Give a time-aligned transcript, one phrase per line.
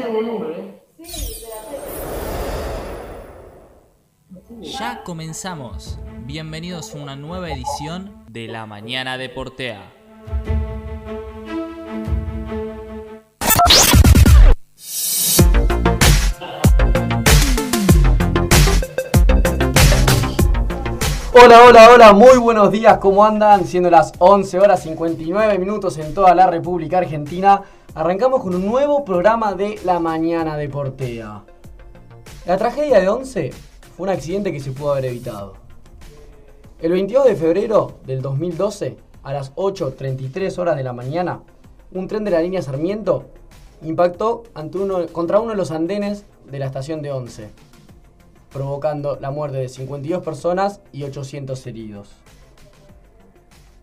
[0.00, 0.82] bajé el volumen, ¿eh?
[4.60, 5.98] Ya comenzamos.
[6.26, 9.92] Bienvenidos a una nueva edición de La Mañana de Portea.
[21.32, 23.64] Hola, hola, hola, muy buenos días, ¿cómo andan?
[23.64, 27.62] Siendo las 11 horas 59 minutos en toda la República Argentina,
[27.94, 31.44] arrancamos con un nuevo programa de La Mañana de Portea.
[32.46, 33.50] La tragedia de 11
[33.96, 35.54] fue un accidente que se pudo haber evitado.
[36.80, 41.42] El 22 de febrero del 2012, a las 8.33 horas de la mañana,
[41.92, 43.26] un tren de la línea Sarmiento
[43.82, 44.44] impactó
[45.12, 47.70] contra uno de los andenes de la estación de 11
[48.50, 52.10] provocando la muerte de 52 personas y 800 heridos.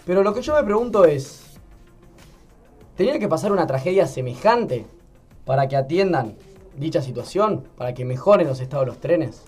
[0.06, 1.47] Pero lo que yo me pregunto es,
[2.98, 4.86] ¿tenía que pasar una tragedia semejante
[5.46, 6.36] para que atiendan
[6.76, 9.44] dicha situación, para que mejoren los estados de los trenes?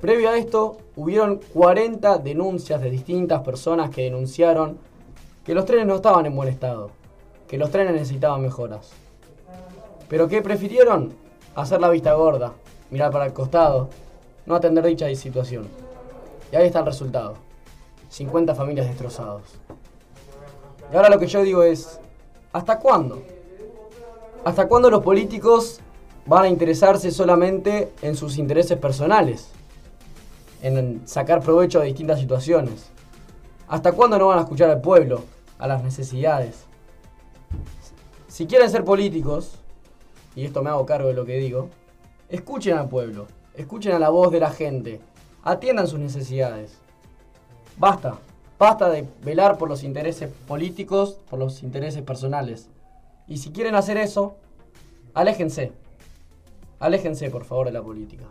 [0.00, 4.78] Previo a esto, hubieron 40 denuncias de distintas personas que denunciaron
[5.44, 6.90] que los trenes no estaban en buen estado,
[7.48, 8.90] que los trenes necesitaban mejoras.
[10.08, 11.14] Pero ¿qué prefirieron?
[11.54, 12.52] Hacer la vista gorda,
[12.90, 13.88] mirar para el costado,
[14.44, 15.66] no atender dicha situación.
[16.52, 17.36] Y ahí está el resultado.
[18.10, 19.42] 50 familias destrozadas.
[20.92, 22.00] Y ahora lo que yo digo es,
[22.52, 23.22] ¿hasta cuándo?
[24.44, 25.80] ¿Hasta cuándo los políticos
[26.26, 29.50] van a interesarse solamente en sus intereses personales?
[30.62, 32.90] En sacar provecho de distintas situaciones.
[33.68, 35.22] ¿Hasta cuándo no van a escuchar al pueblo,
[35.58, 36.64] a las necesidades?
[38.28, 39.58] Si quieren ser políticos,
[40.34, 41.68] y esto me hago cargo de lo que digo,
[42.30, 45.00] Escuchen al pueblo, escuchen a la voz de la gente,
[45.42, 46.78] atiendan sus necesidades.
[47.76, 48.18] Basta,
[48.60, 52.68] basta de velar por los intereses políticos, por los intereses personales.
[53.26, 54.36] Y si quieren hacer eso,
[55.14, 55.72] aléjense.
[56.78, 58.24] Aléjense, por favor, de la política.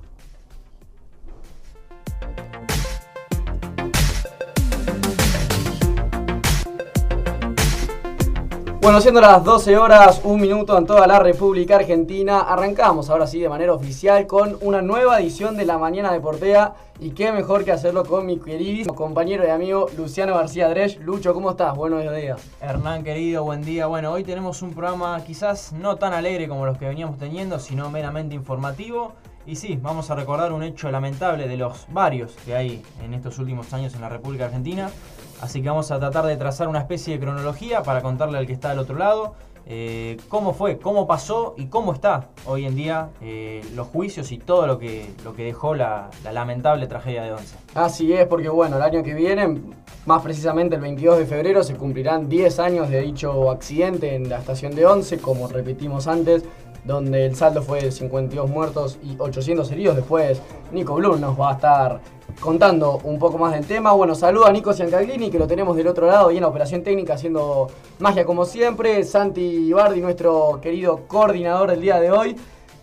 [8.90, 13.40] Bueno, siendo las 12 horas, un minuto en toda la República Argentina, arrancamos ahora sí
[13.40, 17.64] de manera oficial con una nueva edición de La Mañana de Portea y qué mejor
[17.64, 20.98] que hacerlo con mi queridísimo compañero y amigo Luciano García Dresch.
[21.02, 21.76] Lucho, ¿cómo estás?
[21.76, 22.42] Buenos días.
[22.62, 23.86] Hernán, querido, buen día.
[23.86, 27.92] Bueno, hoy tenemos un programa quizás no tan alegre como los que veníamos teniendo, sino
[27.92, 29.14] meramente informativo.
[29.46, 33.38] Y sí, vamos a recordar un hecho lamentable de los varios que hay en estos
[33.38, 34.90] últimos años en la República Argentina.
[35.42, 38.54] Así que vamos a tratar de trazar una especie de cronología para contarle al que
[38.54, 39.36] está al otro lado
[39.72, 44.40] eh, cómo fue, cómo pasó y cómo está hoy en día eh, los juicios y
[44.40, 47.56] todo lo que, lo que dejó la, lamentable tragedia de Once.
[47.76, 49.62] Así es, porque bueno, el año que viene,
[50.08, 54.40] más precisamente el 22 de febrero, se cumplirán 10 años de dicho accidente en la
[54.40, 56.44] estación de Once, como repetimos antes,
[56.84, 59.96] donde el saldo fue de 52 muertos y 800 heridos.
[59.96, 60.42] Después
[60.72, 62.00] Nico Blum nos va a estar
[62.40, 63.92] contando un poco más del tema.
[63.92, 66.84] Bueno, saludo a Nico Ciancaglini, que lo tenemos del otro lado y en la operación
[66.84, 67.68] técnica haciendo
[68.00, 69.04] magia como siempre.
[69.04, 72.36] Santi Ibardi, nuestro querido coordinador del día de hoy.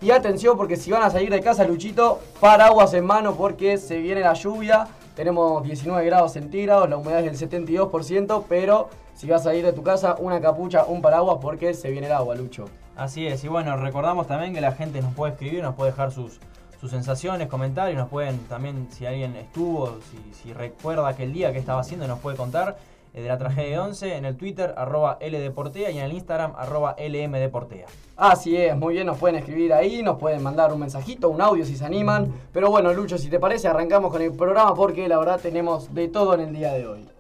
[0.03, 3.99] Y atención porque si van a salir de casa, Luchito, paraguas en mano porque se
[3.99, 4.87] viene la lluvia.
[5.15, 9.73] Tenemos 19 grados centígrados, la humedad es del 72%, pero si vas a ir de
[9.73, 12.67] tu casa, una capucha, un paraguas porque se viene el agua, Lucho.
[12.97, 16.13] Así es, y bueno, recordamos también que la gente nos puede escribir, nos puede dejar
[16.13, 16.41] sus,
[16.81, 19.99] sus sensaciones, comentarios, nos pueden también, si alguien estuvo,
[20.43, 22.79] si, recuerda aquel día que estaba haciendo, nos puede contar
[23.13, 26.55] eh, de la tragedia de 11 en el Twitter, arroba LDeportea y en el Instagram,
[26.57, 27.87] arroba LMDeportea.
[28.17, 31.67] Así es, muy bien, nos pueden escribir ahí, nos pueden mandar un mensajito, un audio
[31.67, 32.33] si se animan.
[32.51, 36.09] Pero bueno, Lucho, si te parece, arrancamos con el programa porque la verdad tenemos de
[36.09, 37.16] todo en el día de hoy.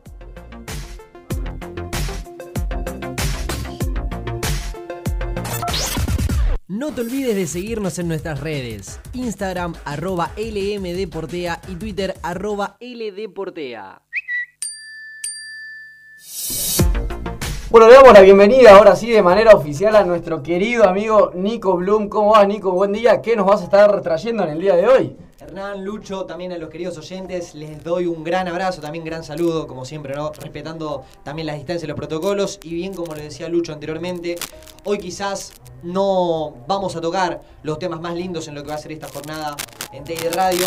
[6.86, 14.02] No te olvides de seguirnos en nuestras redes, Instagram arroba LMDportea y Twitter arroba LDportea.
[17.70, 21.76] Bueno, le damos la bienvenida ahora sí de manera oficial a nuestro querido amigo Nico
[21.76, 22.08] Bloom.
[22.08, 22.70] ¿Cómo vas, Nico?
[22.70, 23.20] Buen día.
[23.20, 25.16] ¿Qué nos vas a estar trayendo en el día de hoy?
[25.46, 29.68] Hernán, Lucho, también a los queridos oyentes, les doy un gran abrazo, también gran saludo,
[29.68, 30.32] como siempre, ¿no?
[30.32, 32.58] Respetando también las distancias y los protocolos.
[32.64, 34.34] Y bien, como le decía Lucho anteriormente,
[34.82, 35.52] hoy quizás
[35.84, 39.06] no vamos a tocar los temas más lindos en lo que va a ser esta
[39.06, 39.54] jornada
[39.92, 40.66] en Teide Radio.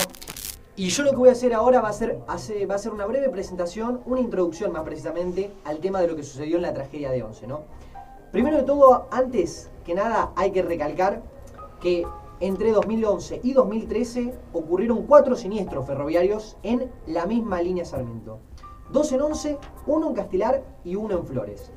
[0.77, 3.05] Y yo lo que voy a hacer ahora va a, ser, va a ser una
[3.05, 7.11] breve presentación, una introducción más precisamente al tema de lo que sucedió en la tragedia
[7.11, 7.63] de Once, ¿no?
[8.31, 11.21] Primero de todo, antes que nada, hay que recalcar
[11.81, 12.05] que
[12.39, 18.39] entre 2011 y 2013 ocurrieron cuatro siniestros ferroviarios en la misma línea Sarmiento.
[18.91, 19.57] Dos en Once,
[19.87, 21.71] uno en Castelar y uno en Flores.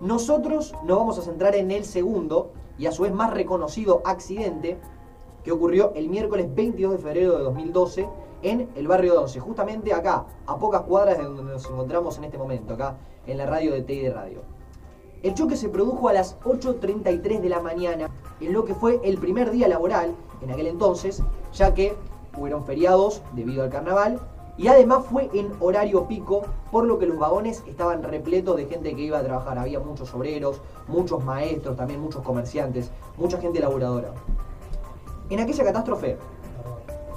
[0.00, 4.78] Nosotros nos vamos a centrar en el segundo, y a su vez más reconocido accidente
[5.44, 8.08] que ocurrió el miércoles 22 de febrero de 2012
[8.42, 12.24] en el barrio de Once, justamente acá, a pocas cuadras de donde nos encontramos en
[12.24, 14.42] este momento, acá en la radio de TI de Radio.
[15.22, 18.08] El choque se produjo a las 8.33 de la mañana,
[18.40, 21.96] en lo que fue el primer día laboral en aquel entonces, ya que
[22.32, 24.20] fueron feriados debido al carnaval
[24.56, 26.42] y además fue en horario pico,
[26.72, 29.56] por lo que los vagones estaban repletos de gente que iba a trabajar.
[29.56, 34.10] Había muchos obreros, muchos maestros, también muchos comerciantes, mucha gente laboradora.
[35.30, 36.16] En aquella catástrofe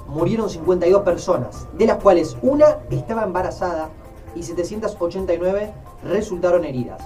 [0.06, 3.90] murieron 52 personas, de las cuales una estaba embarazada
[4.36, 5.74] y 789
[6.04, 7.02] resultaron heridas.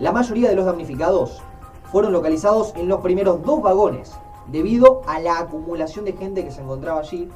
[0.00, 1.40] La mayoría de los damnificados
[1.94, 4.18] fueron localizados en los primeros dos vagones,
[4.48, 7.28] debido a la acumulación de gente que se encontraba allí,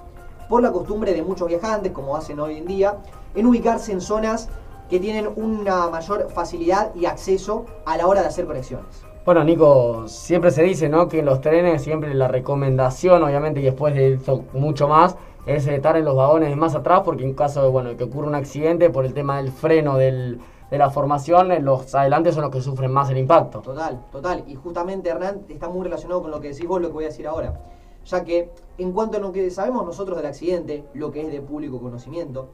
[0.49, 2.97] por la costumbre de muchos viajantes, como hacen hoy en día,
[3.37, 4.49] en ubicarse en zonas
[4.91, 9.05] que tienen una mayor facilidad y acceso a la hora de hacer conexiones.
[9.25, 11.07] Bueno, Nico, siempre se dice, ¿no?
[11.07, 15.15] Que en los trenes siempre la recomendación, obviamente, y después de eso mucho más,
[15.47, 18.35] es estar en los vagones más atrás, porque en caso de, bueno, que ocurra un
[18.35, 22.53] accidente por el tema del freno del, de la formación, eh, los adelantes son los
[22.53, 23.61] que sufren más el impacto.
[23.61, 24.45] Total, total.
[24.47, 27.09] Y justamente, Hernán, está muy relacionado con lo que decís vos, lo que voy a
[27.09, 27.61] decir ahora.
[28.05, 31.41] Ya que, en cuanto a lo que sabemos nosotros del accidente, lo que es de
[31.41, 32.51] público conocimiento,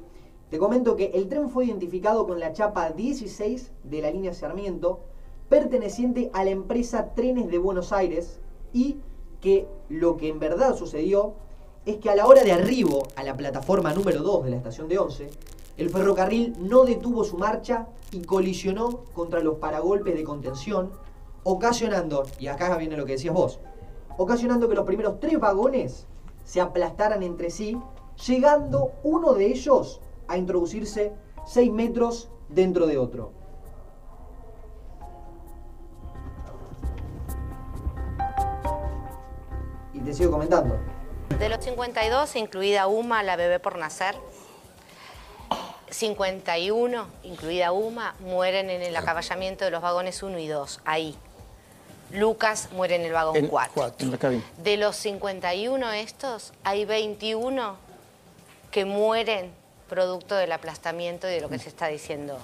[0.50, 5.00] te comento que el tren fue identificado con la chapa 16 de la línea Sarmiento,
[5.48, 8.40] perteneciente a la empresa Trenes de Buenos Aires,
[8.72, 8.98] y
[9.40, 11.34] que lo que en verdad sucedió
[11.86, 14.88] es que a la hora de arribo a la plataforma número 2 de la estación
[14.88, 15.30] de 11,
[15.76, 20.92] el ferrocarril no detuvo su marcha y colisionó contra los paragolpes de contención,
[21.42, 23.58] ocasionando, y acá viene lo que decías vos,
[24.16, 26.06] ocasionando que los primeros tres vagones
[26.44, 27.76] se aplastaran entre sí,
[28.26, 31.12] llegando uno de ellos a introducirse
[31.46, 33.32] 6 metros dentro de otro.
[39.92, 40.76] Y te sigo comentando.
[41.38, 44.14] De los 52, incluida UMA, la bebé por nacer,
[45.94, 51.14] 51, incluida UMA, mueren en el acaballamiento de los vagones 1 y 2, ahí.
[52.10, 53.72] Lucas muere en el vagón En 4.
[53.72, 54.42] cuatro, en la cabina.
[54.58, 57.76] De los 51 estos, hay 21
[58.72, 59.52] que mueren
[59.88, 62.38] producto del aplastamiento y de lo que se está diciendo.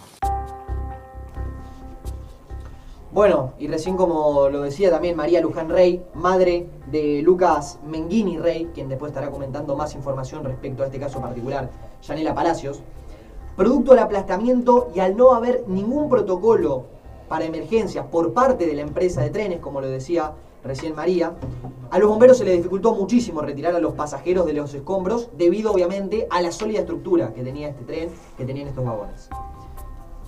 [3.10, 8.70] Bueno, y recién como lo decía también María Luján Rey, madre de Lucas Menghini Rey,
[8.72, 11.68] quien después estará comentando más información respecto a este caso particular,
[12.02, 12.80] Yanela Palacios,
[13.60, 16.84] producto del aplastamiento y al no haber ningún protocolo
[17.28, 20.32] para emergencias por parte de la empresa de trenes, como lo decía
[20.64, 21.34] recién María,
[21.90, 25.72] a los bomberos se les dificultó muchísimo retirar a los pasajeros de los escombros debido
[25.72, 28.08] obviamente a la sólida estructura que tenía este tren,
[28.38, 29.28] que tenían estos vagones.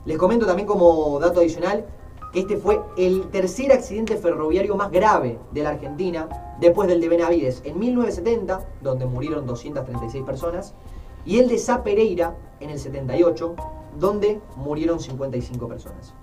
[0.04, 1.86] Les comento también como dato adicional
[2.34, 6.28] que este fue el tercer accidente ferroviario más grave de la Argentina
[6.60, 10.74] después del de Benavides en 1970, donde murieron 236 personas,
[11.24, 13.54] y el de Sá Pereira en el 78,
[13.98, 16.14] donde murieron 55 personas.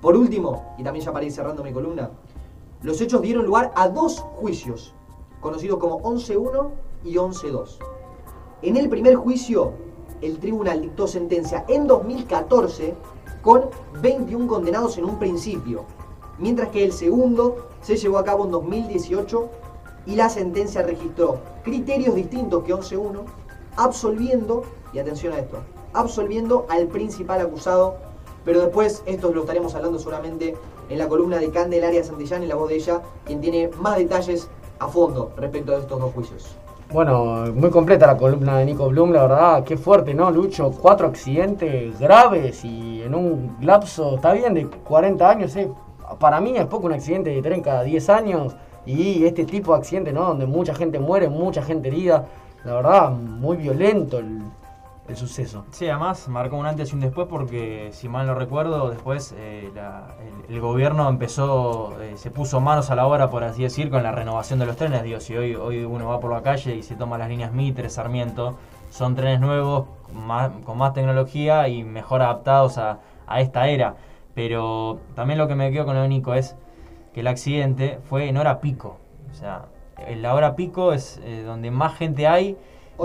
[0.00, 2.10] Por último, y también ya para ir cerrando mi columna,
[2.82, 4.94] los hechos dieron lugar a dos juicios,
[5.40, 6.70] conocidos como 11.1
[7.04, 7.78] y 11.2.
[8.62, 9.72] En el primer juicio,
[10.20, 12.94] el tribunal dictó sentencia en 2014
[13.42, 13.70] con
[14.00, 15.84] 21 condenados en un principio,
[16.38, 19.48] mientras que el segundo se llevó a cabo en 2018
[20.06, 23.24] y la sentencia registró criterios distintos que 11.1,
[23.76, 25.58] absolviendo, y atención a esto,
[25.92, 27.96] absolviendo al principal acusado,
[28.44, 30.54] pero después esto lo estaremos hablando seguramente
[30.88, 34.48] en la columna de Candelaria Santillán y la voz de ella, quien tiene más detalles
[34.78, 36.56] a fondo respecto de estos dos juicios.
[36.92, 40.70] Bueno, muy completa la columna de Nico Blum, la verdad, qué fuerte, ¿no, Lucho?
[40.70, 45.70] Cuatro accidentes graves y en un lapso, está bien, de 40 años, ¿eh?
[46.20, 48.54] Para mí es poco un accidente de tren cada 10 años
[48.84, 50.26] y este tipo de accidente, ¿no?
[50.26, 52.26] Donde mucha gente muere, mucha gente herida,
[52.64, 54.42] la verdad, muy violento el,
[55.08, 55.64] el suceso.
[55.70, 59.70] Sí, además marcó un antes y un después porque, si mal no recuerdo, después eh,
[59.74, 60.14] la-
[60.48, 64.12] el, gobierno empezó, eh, se puso manos a la obra, por así decir, con la
[64.12, 65.02] renovación de los trenes.
[65.02, 67.90] Digo, si hoy, hoy uno va por la calle y se toma las líneas Mitre,
[67.90, 68.56] Sarmiento,
[68.90, 69.86] son trenes nuevos,
[70.64, 73.96] con más tecnología y mejor adaptados a, a esta era.
[74.34, 76.56] Pero también lo que me quedo con lo de Nico es
[77.12, 78.96] que el accidente fue en hora pico.
[79.30, 79.66] O sea,
[80.16, 82.56] la hora pico es eh, donde más gente hay.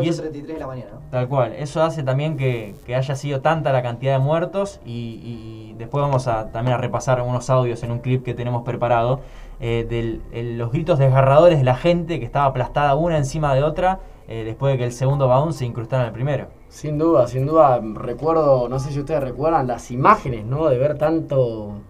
[0.02, 1.02] Y es, 8.33 de la mañana, ¿no?
[1.10, 5.20] Tal cual, eso hace también que, que haya sido tanta la cantidad de muertos y,
[5.24, 9.22] y después vamos a también a repasar unos audios en un clip que tenemos preparado
[9.62, 14.00] eh, de los gritos desgarradores de la gente que estaba aplastada una encima de otra
[14.30, 16.48] eh, después de que el segundo vagón se incrustara en el primero.
[16.70, 20.70] Sin duda, sin duda, recuerdo, no sé si ustedes recuerdan las imágenes, ¿no?
[20.70, 21.82] De ver tanto,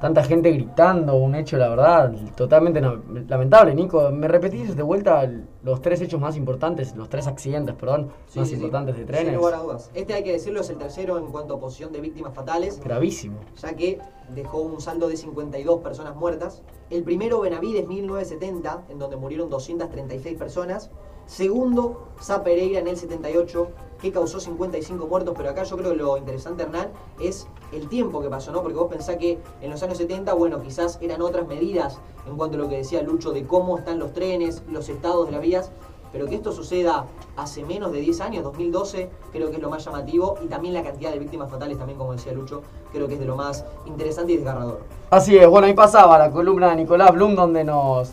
[0.00, 2.80] tanta gente gritando, un hecho, la verdad, totalmente
[3.28, 3.74] lamentable.
[3.74, 5.28] Nico, ¿me repetís de vuelta
[5.64, 8.60] los tres hechos más importantes, los tres accidentes, perdón, Sí, más sí, sí.
[8.60, 9.34] importantes de Sin trenes?
[9.34, 9.90] lugar a dudas.
[9.92, 12.78] Este hay que decirlo es el tercero en cuanto a posición de víctimas fatales.
[12.78, 13.40] Gravísimo.
[13.60, 13.98] ya que
[14.32, 16.62] dejó un saldo de 52 personas muertas.
[16.90, 20.90] El primero, Benavides, 1970, en donde murieron 236 personas.
[21.26, 23.68] Segundo, Sa Pereira en el 78,
[24.00, 25.34] que causó 55 muertos.
[25.36, 26.88] Pero acá yo creo que lo interesante, Hernán,
[27.20, 28.62] es el tiempo que pasó, ¿no?
[28.62, 32.56] Porque vos pensás que en los años 70, bueno, quizás eran otras medidas en cuanto
[32.56, 35.72] a lo que decía Lucho de cómo están los trenes, los estados de las vías.
[36.12, 39.82] Pero que esto suceda hace menos de 10 años, 2012, creo que es lo más
[39.82, 40.34] llamativo.
[40.44, 42.60] Y también la cantidad de víctimas fatales, también como decía Lucho,
[42.92, 44.80] creo que es de lo más interesante y desgarrador.
[45.08, 48.12] Así es, bueno, ahí pasaba la columna de Nicolás Blum donde nos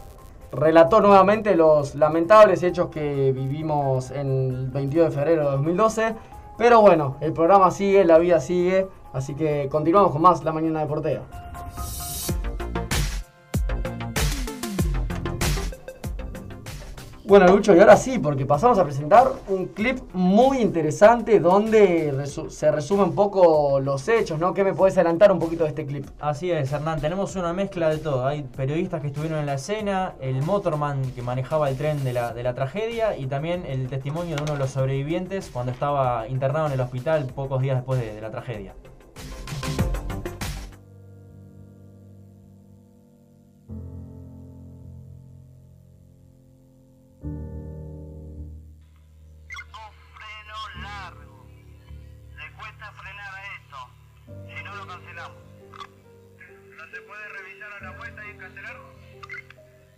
[0.51, 6.15] relató nuevamente los lamentables hechos que vivimos en el 22 de febrero de 2012.
[6.58, 10.82] Pero bueno, el programa sigue, la vida sigue, así que continuamos con más La Mañana
[10.82, 10.88] de
[17.29, 22.71] Bueno, Lucho, y ahora sí, porque pasamos a presentar un clip muy interesante donde se
[22.71, 24.51] resumen un poco los hechos, ¿no?
[24.55, 26.07] ¿Qué me puedes adelantar un poquito de este clip?
[26.19, 28.25] Así es, Hernán, tenemos una mezcla de todo.
[28.25, 32.33] Hay periodistas que estuvieron en la escena, el motorman que manejaba el tren de la,
[32.33, 36.65] de la tragedia y también el testimonio de uno de los sobrevivientes cuando estaba internado
[36.65, 38.74] en el hospital pocos días después de, de la tragedia.
[57.79, 58.75] A la vuelta y cancelar?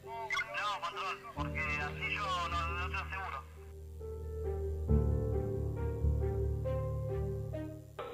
[0.04, 3.44] No, control, porque así yo no, no te aseguro.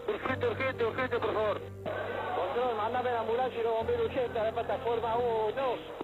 [0.07, 1.62] Urgente, urgente, urgente, por favor.
[2.36, 5.97] Control, mándame la ambulancia y los bomberos urgentes a la plataforma 1.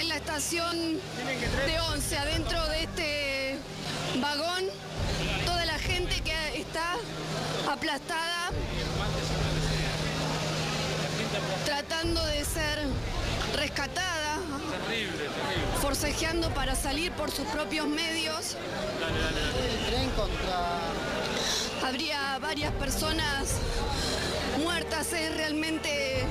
[0.00, 1.00] en la estación
[1.66, 3.58] de 11, adentro de este
[4.20, 4.64] vagón,
[7.70, 8.50] aplastada,
[11.64, 12.78] tratando de ser
[13.56, 14.38] rescatada,
[15.80, 18.56] forcejeando para salir por sus propios medios.
[21.84, 23.56] Habría varias personas
[24.62, 26.24] muertas, es realmente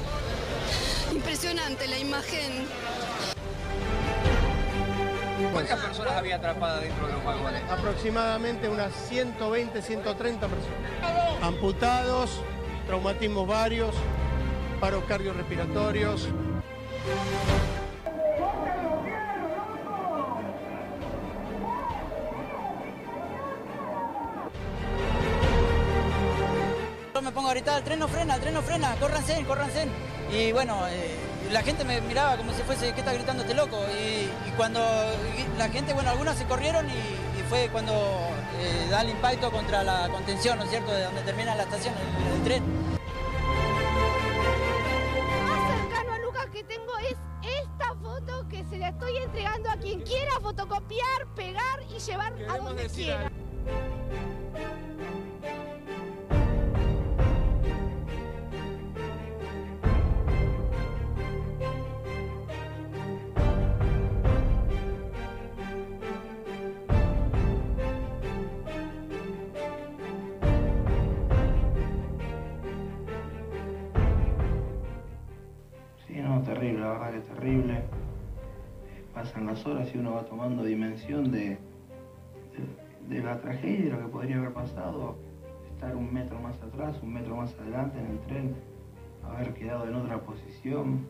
[1.11, 2.67] impresionante la imagen.
[5.51, 7.61] ¿Cuántas personas había atrapadas dentro de los vagones?
[7.69, 11.41] aproximadamente unas 120, 130 personas.
[11.41, 12.41] Amputados,
[12.87, 13.95] traumatismos varios,
[14.79, 16.27] paros cardiorrespiratorios.
[27.13, 29.87] Yo me pongo a gritar, el tren no frena, el tren no frena, córranse, córranse.
[30.31, 31.15] Y bueno, eh,
[31.51, 33.77] la gente me miraba como si fuese, ¿qué está gritando este loco?
[33.89, 34.79] Y, y cuando
[35.37, 36.93] y la gente, bueno, algunas se corrieron y,
[37.39, 37.93] y fue cuando
[38.59, 41.93] eh, da el impacto contra la contención, ¿no es cierto?, de donde termina la estación,
[41.97, 42.63] el, el tren.
[45.47, 49.77] más cercano a Lucas que tengo es esta foto que se la estoy entregando a
[49.77, 53.31] quien quiera fotocopiar, pegar y llevar a donde quiera.
[79.31, 81.57] Pasan las horas y uno va tomando dimensión de,
[83.07, 85.15] de, de la tragedia y de lo que podría haber pasado.
[85.73, 88.55] Estar un metro más atrás, un metro más adelante en el tren,
[89.23, 91.07] haber quedado en otra posición.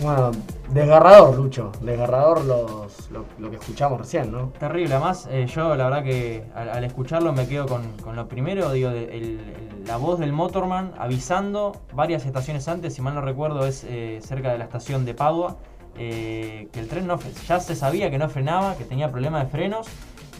[0.00, 0.30] Bueno,
[0.72, 1.72] desgarrador, Lucho.
[1.80, 4.50] Desgarrador los, lo, lo que escuchamos recién, ¿no?
[4.58, 8.28] Terrible, además eh, yo la verdad que al, al escucharlo me quedo con, con lo
[8.28, 13.14] primero, digo, de- el- el- la voz del motorman avisando varias estaciones antes, si mal
[13.14, 15.56] no recuerdo es eh, cerca de la estación de Padua,
[15.96, 19.50] eh, que el tren no, ya se sabía que no frenaba, que tenía problemas de
[19.50, 19.86] frenos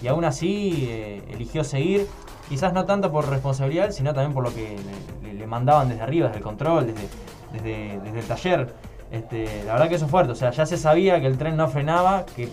[0.02, 2.06] y aún así eh, eligió seguir,
[2.48, 4.76] quizás no tanto por responsabilidad, sino también por lo que
[5.22, 7.08] le mandaban desde arriba, desde el control, desde,
[7.52, 8.74] desde, desde el taller.
[9.10, 11.56] Este, la verdad que eso es fuerte, o sea, ya se sabía que el tren
[11.56, 12.48] no frenaba, que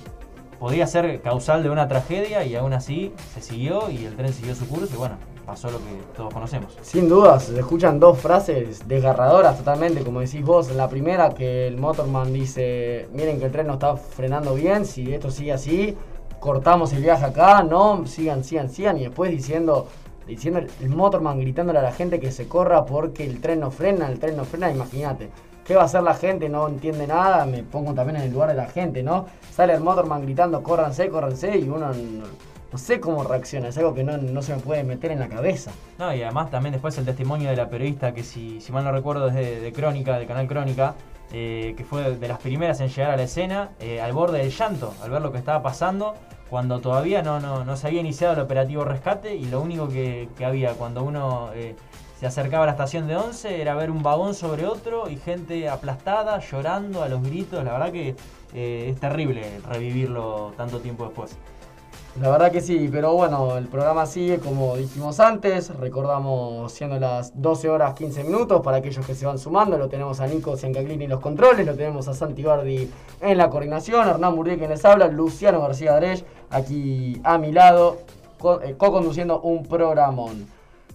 [0.59, 4.53] podía ser causal de una tragedia y aún así se siguió y el tren siguió
[4.53, 6.77] su curso y bueno, pasó lo que todos conocemos.
[6.81, 10.71] Sin dudas, se escuchan dos frases desgarradoras totalmente, como decís vos.
[10.71, 15.13] La primera, que el motorman dice, miren que el tren no está frenando bien, si
[15.13, 15.97] esto sigue así,
[16.39, 18.97] cortamos el viaje acá, no, sigan, sigan, sigan.
[18.97, 19.87] Y después diciendo,
[20.27, 24.09] diciendo el motorman gritándole a la gente que se corra porque el tren no frena,
[24.09, 25.29] el tren no frena, imagínate.
[25.65, 26.49] ¿Qué va a hacer la gente?
[26.49, 29.27] No entiende nada, me pongo también en el lugar de la gente, ¿no?
[29.51, 32.23] Sale el motorman gritando, córranse, córranse, y uno no,
[32.71, 35.27] no sé cómo reacciona, es algo que no, no, se me puede meter en la
[35.27, 35.71] cabeza.
[35.99, 38.91] No, y además también después el testimonio de la periodista, que si, si mal no
[38.91, 40.95] recuerdo es de, Crónica, del canal Crónica,
[41.33, 44.51] eh, que fue de las primeras en llegar a la escena, eh, al borde del
[44.51, 46.15] llanto, al ver lo que estaba pasando,
[46.49, 50.29] cuando todavía no, no, no se había iniciado el operativo rescate y lo único que,
[50.37, 51.75] que había cuando uno eh,
[52.19, 55.67] se acercaba a la estación de 11 era ver un vagón sobre otro y gente
[55.67, 57.63] aplastada, llorando a los gritos.
[57.63, 58.15] La verdad que
[58.53, 61.37] es terrible revivirlo tanto tiempo después.
[62.19, 67.41] La verdad que sí, pero bueno, el programa sigue como dijimos antes, recordamos siendo las
[67.41, 71.05] 12 horas 15 minutos para aquellos que se van sumando, lo tenemos a Nico Ciancaglini
[71.05, 72.91] en los controles, lo tenemos a Santi Bardi
[73.21, 77.99] en la coordinación, Hernán Murrié quien les habla, Luciano García Drech aquí a mi lado,
[78.61, 80.47] eh, co-conduciendo un programón.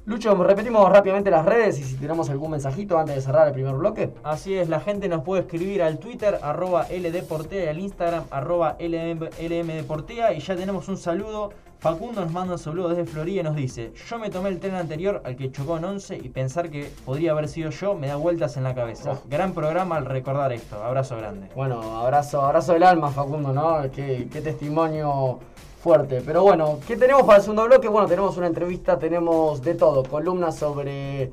[0.07, 3.75] Lucho, repetimos rápidamente las redes y si tenemos algún mensajito antes de cerrar el primer
[3.75, 4.13] bloque.
[4.23, 8.77] Así es, la gente nos puede escribir al Twitter, arroba LDportea, y al Instagram, arroba
[8.79, 10.33] LMDportea.
[10.35, 11.51] Y ya tenemos un saludo.
[11.81, 14.77] Facundo nos manda un saludo desde Florida y nos dice, yo me tomé el tren
[14.77, 18.15] anterior al que chocó en 11 y pensar que podría haber sido yo me da
[18.15, 19.11] vueltas en la cabeza.
[19.11, 19.23] Oh.
[19.29, 20.83] Gran programa al recordar esto.
[20.85, 21.49] Abrazo grande.
[21.57, 23.83] Bueno, abrazo, abrazo del alma, Facundo, ¿no?
[23.91, 25.41] Qué, qué testimonio
[25.87, 27.87] Pero bueno, ¿qué tenemos para el segundo bloque?
[27.87, 31.31] Bueno, tenemos una entrevista, tenemos de todo, columnas sobre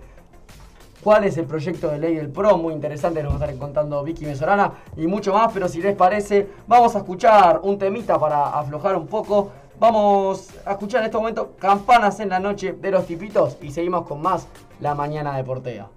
[1.04, 4.04] cuál es el proyecto de ley del PRO, muy interesante, nos va a estar contando
[4.04, 8.60] Vicky Mesorana y mucho más, pero si les parece, vamos a escuchar un temita para
[8.60, 9.50] aflojar un poco.
[9.80, 14.06] Vamos a escuchar en este momento Campanas en la noche de los tipitos y seguimos
[14.06, 14.48] con más
[14.80, 15.88] La Mañana de Portea.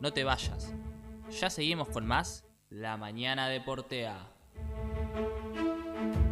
[0.00, 0.74] No te vayas.
[1.30, 4.26] Ya seguimos con más La Mañana de Portea.
[4.98, 6.28] Argentina.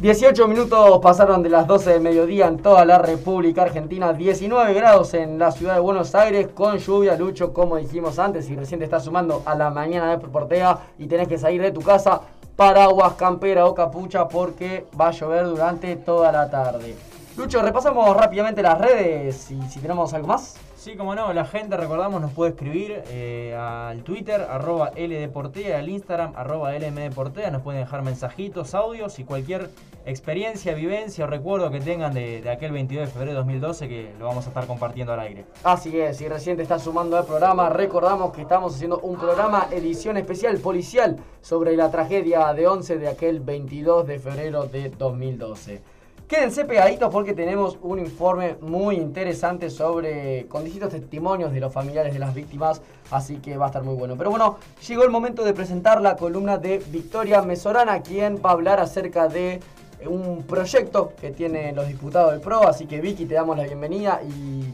[0.00, 4.12] 18 minutos pasaron de las 12 del mediodía en toda la República Argentina.
[4.12, 8.48] 19 grados en la ciudad de Buenos Aires con lluvia, Lucho, como dijimos antes.
[8.50, 11.72] Y recién te estás sumando a la mañana de Portea y tenés que salir de
[11.72, 12.20] tu casa,
[12.58, 16.96] paraguas, campera o capucha porque va a llover durante toda la tarde.
[17.36, 20.56] Lucho, repasamos rápidamente las redes y si tenemos algo más.
[20.78, 25.88] Sí, como no, la gente, recordamos, nos puede escribir eh, al Twitter, arroba LDeportea, al
[25.88, 29.70] Instagram, arroba LMDeportea, nos pueden dejar mensajitos, audios y cualquier
[30.06, 34.26] experiencia, vivencia o recuerdo que tengan de, aquel 22 de febrero de 2012 que lo
[34.26, 35.46] vamos a estar compartiendo al aire.
[35.64, 39.66] Así es, si recién te estás sumando al programa, recordamos que estamos haciendo un programa
[39.72, 45.97] edición especial policial sobre la tragedia de 11 de aquel 22 de febrero de 2012.
[46.28, 52.12] Quédense pegaditos porque tenemos un informe muy interesante sobre con distintos testimonios de los familiares
[52.12, 54.14] de las víctimas, así que va a estar muy bueno.
[54.14, 58.52] Pero bueno, llegó el momento de presentar la columna de Victoria Mesorana, quien va a
[58.52, 59.60] hablar acerca de
[60.06, 64.20] un proyecto que tienen los diputados del PRO, así que Vicky te damos la bienvenida
[64.22, 64.64] y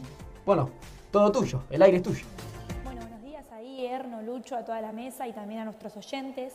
[0.45, 0.71] bueno,
[1.09, 2.25] todo tuyo, el aire es tuyo.
[2.83, 6.53] Bueno, buenos días ahí, Erno, Lucho, a toda la mesa y también a nuestros oyentes.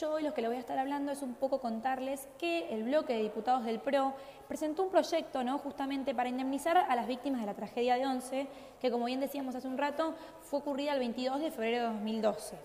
[0.00, 2.82] Yo hoy lo que le voy a estar hablando es un poco contarles que el
[2.82, 4.12] bloque de diputados del PRO
[4.48, 5.58] presentó un proyecto ¿no?
[5.58, 8.48] justamente para indemnizar a las víctimas de la tragedia de Once,
[8.80, 12.56] que como bien decíamos hace un rato, fue ocurrida el 22 de febrero de 2012.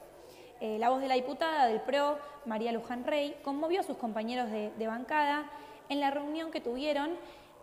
[0.59, 4.49] Eh, la voz de la diputada del PRO, María Luján Rey, conmovió a sus compañeros
[4.49, 5.51] de, bancada
[5.87, 7.11] en la reunión que tuvieron.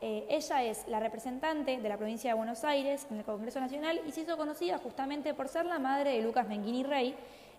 [0.00, 4.00] Eh, ella es la representante de la provincia de Buenos Aires en el Congreso Nacional
[4.06, 7.16] y se hizo conocida justamente por ser la madre de Lucas Menghini Rey,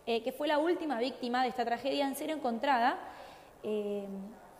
[0.07, 2.97] eh, que fue la última víctima de esta tragedia en ser encontrada
[3.61, 4.05] eh,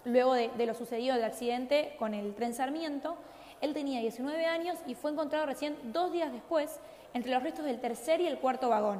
[0.04, 3.16] luego de, lo sucedido del accidente con el tren Sarmiento.
[3.62, 6.82] Él tenía 19 años y fue encontrado recién dos días después
[7.14, 9.00] entre los restos del tercer y el cuarto vagón.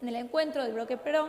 [0.00, 1.28] En el encuentro del bloque PRO,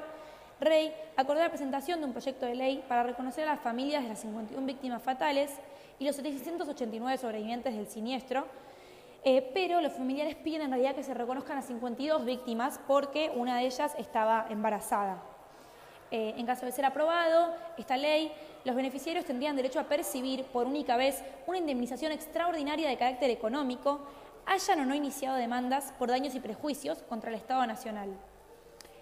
[0.59, 4.09] Rey acordó la presentación de un proyecto de ley para reconocer a las familias de
[4.09, 5.51] las 51 víctimas fatales
[5.97, 8.45] y los 789 sobrevivientes del siniestro,
[9.23, 13.57] eh, pero los familiares piden en realidad que se reconozcan a 52 víctimas porque una
[13.57, 15.23] de ellas estaba embarazada.
[16.11, 18.31] Eh, en caso de ser aprobado esta ley,
[18.65, 24.01] los beneficiarios tendrían derecho a percibir por única vez una indemnización extraordinaria de carácter económico,
[24.45, 28.09] hayan o no iniciado demandas por daños y prejuicios contra el Estado Nacional.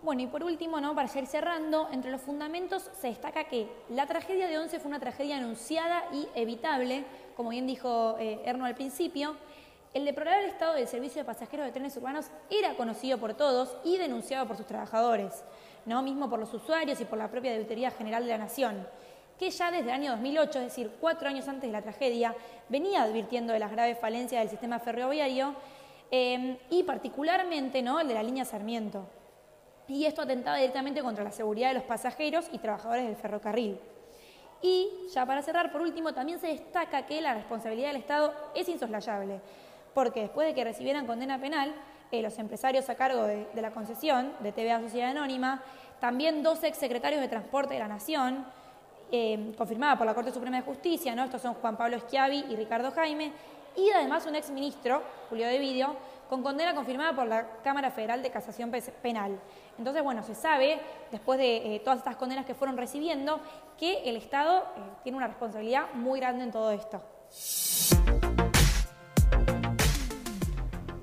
[0.01, 0.95] Bueno, y por último, ¿no?
[0.95, 4.99] para ir cerrando, entre los fundamentos se destaca que la tragedia de Once fue una
[4.99, 7.03] tragedia anunciada y evitable,
[7.35, 9.35] como bien dijo eh, Erno al principio.
[9.93, 13.97] El deplorable estado del servicio de pasajeros de trenes urbanos era conocido por todos y
[13.97, 15.43] denunciado por sus trabajadores,
[15.85, 16.01] ¿no?
[16.01, 18.87] mismo por los usuarios y por la propia Auditoría General de la Nación,
[19.39, 22.35] que ya desde el año 2008, es decir, cuatro años antes de la tragedia,
[22.67, 25.55] venía advirtiendo de las graves falencias del sistema ferroviario
[26.11, 27.99] eh, y particularmente ¿no?
[27.99, 29.07] el de la línea Sarmiento
[29.89, 33.79] y esto atentaba directamente contra la seguridad de los pasajeros y trabajadores del ferrocarril.
[34.61, 38.69] Y ya para cerrar, por último, también se destaca que la responsabilidad del Estado es
[38.69, 39.41] insoslayable,
[39.93, 41.73] porque después de que recibieran condena penal,
[42.11, 45.63] eh, los empresarios a cargo de, la concesión de TVA Sociedad Anónima,
[45.99, 48.45] también dos exsecretarios de Transporte de la Nación,
[49.11, 51.23] eh, confirmada por la Corte Suprema de Justicia, ¿no?
[51.23, 53.31] estos son Juan Pablo Schiavi y Ricardo Jaime,
[53.75, 55.95] y además un exministro, Julio De Vidio,
[56.29, 59.39] con condena confirmada por la Cámara Federal de Casación Penal.
[59.77, 60.79] Entonces, bueno, se sabe,
[61.11, 63.39] después de eh, todas estas condenas que fueron recibiendo,
[63.79, 67.01] que el Estado eh, tiene una responsabilidad muy grande en todo esto.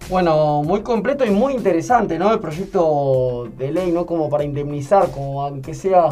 [0.08, 2.32] Bueno, muy completo y muy interesante, ¿no?
[2.32, 4.06] El proyecto de ley, ¿no?
[4.06, 6.10] Como para indemnizar, como aunque sea,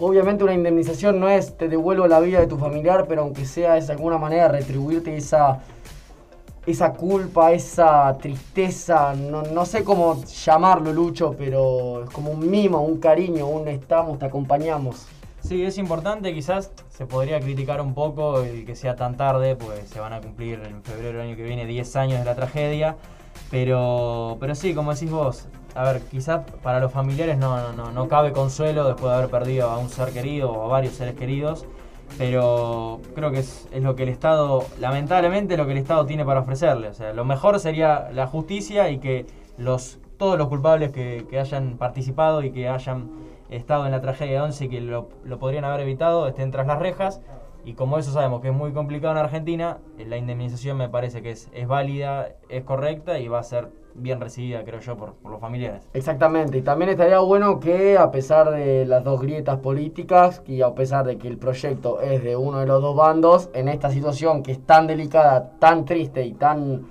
[0.00, 3.76] obviamente una indemnización no es te devuelvo la vida de tu familiar, pero aunque sea
[3.76, 5.60] es de alguna manera retribuirte esa,
[6.66, 12.80] esa culpa, esa tristeza, no, no sé cómo llamarlo, Lucho, pero es como un mimo,
[12.82, 15.06] un cariño, un estamos, te acompañamos.
[15.42, 19.88] Sí, es importante, quizás se podría criticar un poco el que sea tan tarde, pues
[19.88, 22.96] se van a cumplir en febrero del año que viene 10 años de la tragedia,
[23.50, 28.08] pero, pero sí, como decís vos, a ver, quizás para los familiares no, no, no
[28.08, 31.66] cabe consuelo después de haber perdido a un ser querido o a varios seres queridos,
[32.18, 36.24] pero creo que es, es lo que el Estado, lamentablemente, lo que el Estado tiene
[36.24, 36.88] para ofrecerle.
[36.88, 39.26] O sea, lo mejor sería la justicia y que
[39.58, 43.10] los, todos los culpables que, que hayan participado y que hayan
[43.50, 46.66] estado en la tragedia de Once y que lo, lo podrían haber evitado estén tras
[46.66, 47.20] las rejas.
[47.64, 51.22] Y como eso sabemos que es muy complicado en Argentina, eh, la indemnización me parece
[51.22, 55.14] que es, es válida, es correcta y va a ser bien recibida, creo yo, por,
[55.14, 55.88] por los familiares.
[55.92, 60.74] Exactamente, y también estaría bueno que a pesar de las dos grietas políticas y a
[60.74, 64.42] pesar de que el proyecto es de uno de los dos bandos, en esta situación
[64.42, 66.86] que es tan delicada, tan triste y tan,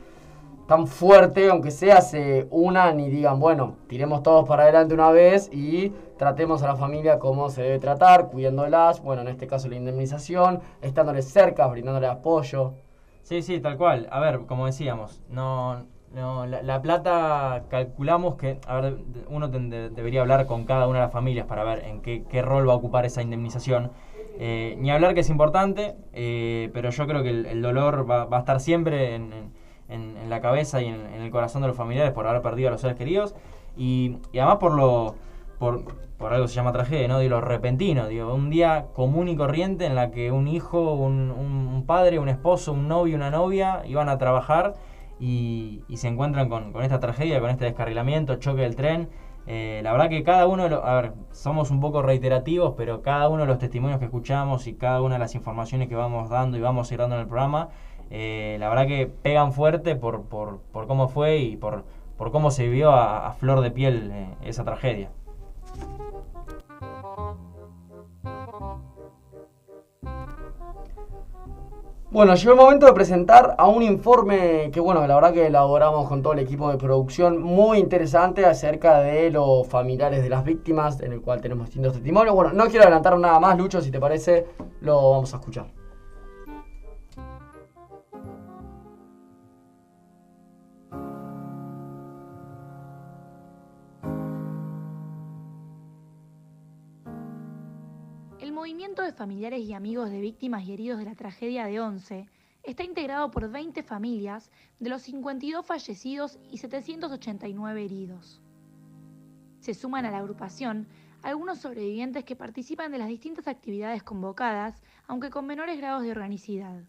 [0.70, 5.50] tan fuerte, aunque sea, se unan y digan, bueno, tiremos todos para adelante una vez
[5.52, 9.78] y tratemos a la familia como se debe tratar, cuidándolas, bueno, en este caso la
[9.78, 12.76] indemnización, estándoles cerca, brindándole apoyo.
[13.24, 14.08] Sí, sí, tal cual.
[14.12, 20.22] A ver, como decíamos, no, no la, la plata calculamos que, a ver, uno debería
[20.22, 22.76] hablar con cada una de las familias para ver en qué, qué rol va a
[22.76, 23.92] ocupar esa indemnización.
[24.38, 28.38] Eh, ni hablar que es importante, eh, pero yo creo que el, dolor va, va
[28.38, 29.58] a estar siempre en-
[29.90, 32.70] en- en la cabeza y en, en el corazón de los familiares por haber perdido
[32.70, 33.36] a los seres queridos
[33.78, 35.16] y, además por lo
[35.58, 35.84] por,
[36.18, 37.20] por algo se llama tragedia, ¿no?
[37.20, 42.18] Digo, lo repentino, un día común y corriente en la que un hijo, un, padre,
[42.20, 44.76] un esposo, un novio, una novia iban a trabajar
[45.20, 49.10] y, y se encuentran con, con esta tragedia, con este descarrilamiento, choque del tren.
[49.48, 53.02] Eh, la verdad que cada uno, de los- a ver, somos un poco reiterativos, pero
[53.02, 56.30] cada uno de los testimonios que escuchamos y cada una de las informaciones que vamos
[56.30, 57.70] dando y vamos a ir dando en el programa,
[58.12, 61.84] eh, la verdad que pegan fuerte por, por, por cómo fue y por,
[62.18, 65.10] por cómo se vivió a, flor de piel eh, esa tragedia.
[72.12, 76.10] Bueno, llegó el momento de presentar a un informe que, bueno, la verdad que elaboramos
[76.10, 81.00] con todo el equipo de producción, muy interesante acerca de los familiares de las víctimas,
[81.02, 82.34] en el cual tenemos distintos testimonios.
[82.34, 84.48] Bueno, no quiero adelantar nada más, Lucho, si te parece,
[84.82, 85.79] lo vamos a escuchar.
[98.60, 102.28] Movimiento de familiares y amigos de víctimas y heridos de la tragedia de Once
[102.62, 108.42] está integrado por 20 familias de los 52 fallecidos y 789 heridos.
[109.62, 110.90] Se suman a la agrupación
[111.24, 116.84] algunos sobrevivientes que participan de las distintas actividades convocadas, aunque con menores grados de organicidad.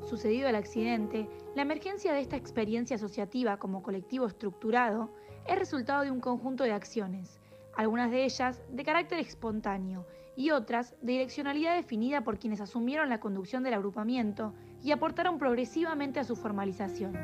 [0.00, 5.14] Sucedido el accidente, la emergencia de esta experiencia asociativa como colectivo estructurado
[5.46, 7.38] es resultado de un conjunto de acciones,
[7.76, 10.04] algunas de ellas de carácter espontáneo
[10.36, 16.20] y otras de direccionalidad definida por quienes asumieron la conducción del agrupamiento y aportaron progresivamente
[16.20, 17.16] a su formalización.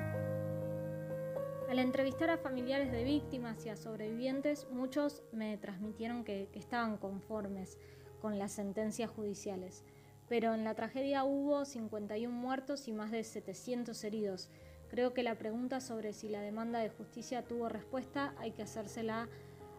[1.69, 7.77] Al entrevistar a familiares de víctimas y a sobrevivientes, muchos me transmitieron que, estaban conformes
[8.23, 9.85] con las sentencias judiciales.
[10.29, 14.49] Pero en la tragedia hubo 51 muertos y más de 700 heridos.
[14.89, 19.29] Creo que la pregunta sobre si la demanda de justicia tuvo respuesta hay que hacérsela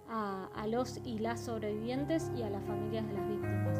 [0.10, 3.80] a, los y las sobrevivientes y a las familias de las víctimas.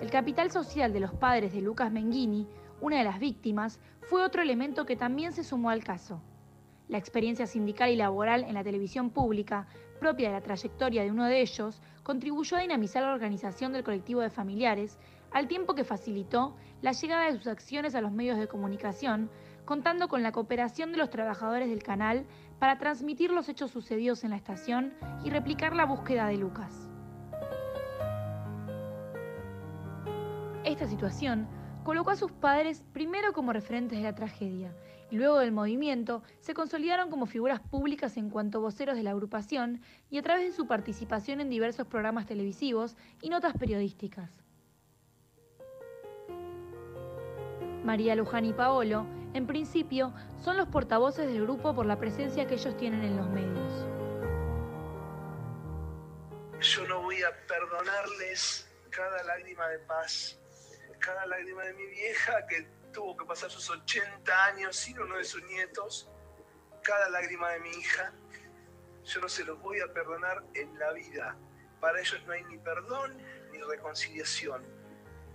[0.00, 2.46] El capital social de los padres de Lucas Menghini,
[2.80, 6.22] una de las víctimas, fue otro elemento que también se sumó al caso.
[6.86, 9.66] La experiencia sindical y laboral en la televisión pública,
[9.98, 14.20] propia de la trayectoria de uno de ellos, contribuyó a dinamizar la organización del colectivo
[14.20, 14.98] de familiares,
[15.32, 19.28] al tiempo que facilitó la llegada de sus acciones a los medios de comunicación,
[19.64, 22.24] contando con la cooperación de los trabajadores del canal
[22.58, 24.92] para transmitir los hechos sucedidos en la estación
[25.24, 26.88] y replicar la búsqueda de Lucas.
[30.64, 31.48] Esta situación
[31.84, 34.74] colocó a sus padres primero como referentes de la tragedia
[35.10, 39.80] y luego del movimiento se consolidaron como figuras públicas en cuanto voceros de la agrupación
[40.10, 44.30] y a través de su participación en diversos programas televisivos y notas periodísticas.
[47.84, 49.06] María Luján y Paolo,
[49.38, 53.28] en principio, son los portavoces del grupo por la presencia que ellos tienen en los
[53.30, 53.86] medios.
[56.60, 60.38] Yo no voy a perdonarles cada lágrima de paz,
[60.98, 65.24] cada lágrima de mi vieja que tuvo que pasar sus 80 años sin uno de
[65.24, 66.10] sus nietos,
[66.82, 68.12] cada lágrima de mi hija,
[69.04, 71.36] yo no se los voy a perdonar en la vida.
[71.80, 73.16] Para ellos no hay ni perdón
[73.52, 74.64] ni reconciliación,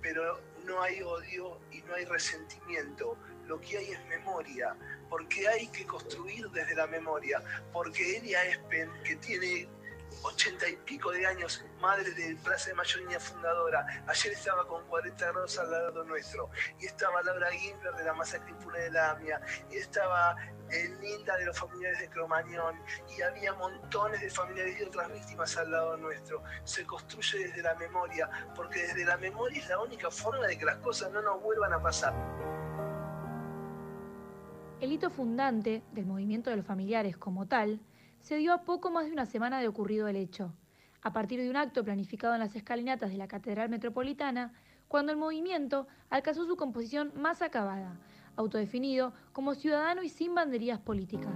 [0.02, 3.18] pero no hay odio y no hay resentimiento.
[3.48, 4.76] Lo que hay es memoria,
[5.10, 9.70] porque hay que construir desde la memoria, porque Elia Espen, que tiene
[10.22, 13.86] ochenta y pico de años, madre de Plaza de Mayo Niña fundadora.
[14.08, 16.50] Ayer estaba con 40 grados al lado nuestro.
[16.80, 19.42] Y estaba Laura Gimbler de la masacre impune de la AMIA.
[19.70, 20.36] Y estaba
[20.70, 22.80] el Linda de los familiares de Cromañón.
[23.18, 26.44] Y había montones de familiares de otras víctimas al lado nuestro.
[26.64, 30.66] Se construye desde la memoria, porque desde la memoria es la única forma de que
[30.66, 32.14] las cosas no nos vuelvan a pasar.
[34.84, 37.80] El hito fundante del movimiento de los familiares como tal
[38.20, 40.54] se dio a poco más de una semana de ocurrido el hecho,
[41.02, 44.52] a partir de un acto planificado en las escalinatas de la Catedral Metropolitana,
[44.90, 47.98] cuando el movimiento alcanzó su composición más acabada,
[48.36, 51.34] autodefinido como ciudadano y sin banderías políticas.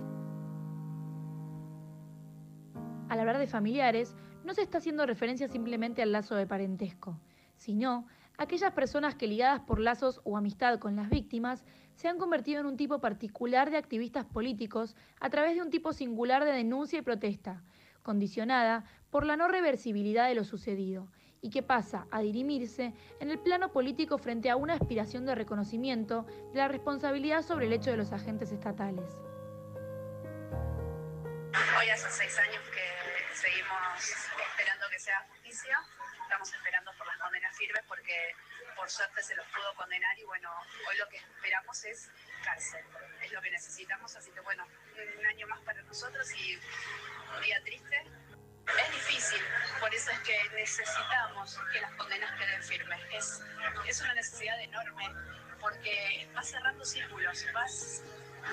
[3.08, 7.18] Al hablar de familiares, no se está haciendo referencia simplemente al lazo de parentesco,
[7.56, 11.64] sino aquellas personas que ligadas por lazos o amistad con las víctimas
[11.96, 15.94] se han convertido en un tipo particular de activistas políticos a través de un tipo
[15.94, 17.64] singular de denuncia y protesta,
[18.04, 21.08] condicionada por la no reversibilidad de lo sucedido,
[21.42, 26.26] y que pasa a dirimirse en el plano político frente a una aspiración de reconocimiento
[26.54, 29.18] de la responsabilidad sobre el hecho de los agentes estatales.
[31.80, 33.78] Hoy hace seis años que seguimos
[34.52, 35.80] esperando que sea justicia,
[36.24, 36.87] estamos esperando
[37.68, 38.36] firmes porque
[38.76, 40.50] por suerte se los pudo condenar y bueno,
[40.88, 42.10] hoy lo que esperamos es
[42.44, 42.86] cárcel,
[43.22, 44.66] es lo que necesitamos, así que bueno,
[45.18, 48.04] un año más para nosotros y un día triste.
[48.68, 49.42] Es difícil,
[49.80, 53.00] por eso es que necesitamos que las condenas queden firmes.
[53.14, 53.42] Es,
[53.88, 55.10] es una necesidad enorme,
[55.62, 58.04] porque vas cerrando círculos, vas,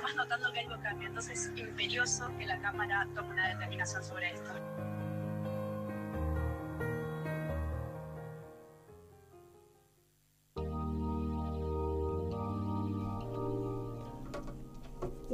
[0.00, 1.08] vas notando que algo cambia.
[1.08, 4.93] Entonces es imperioso que la Cámara tome una determinación sobre esto.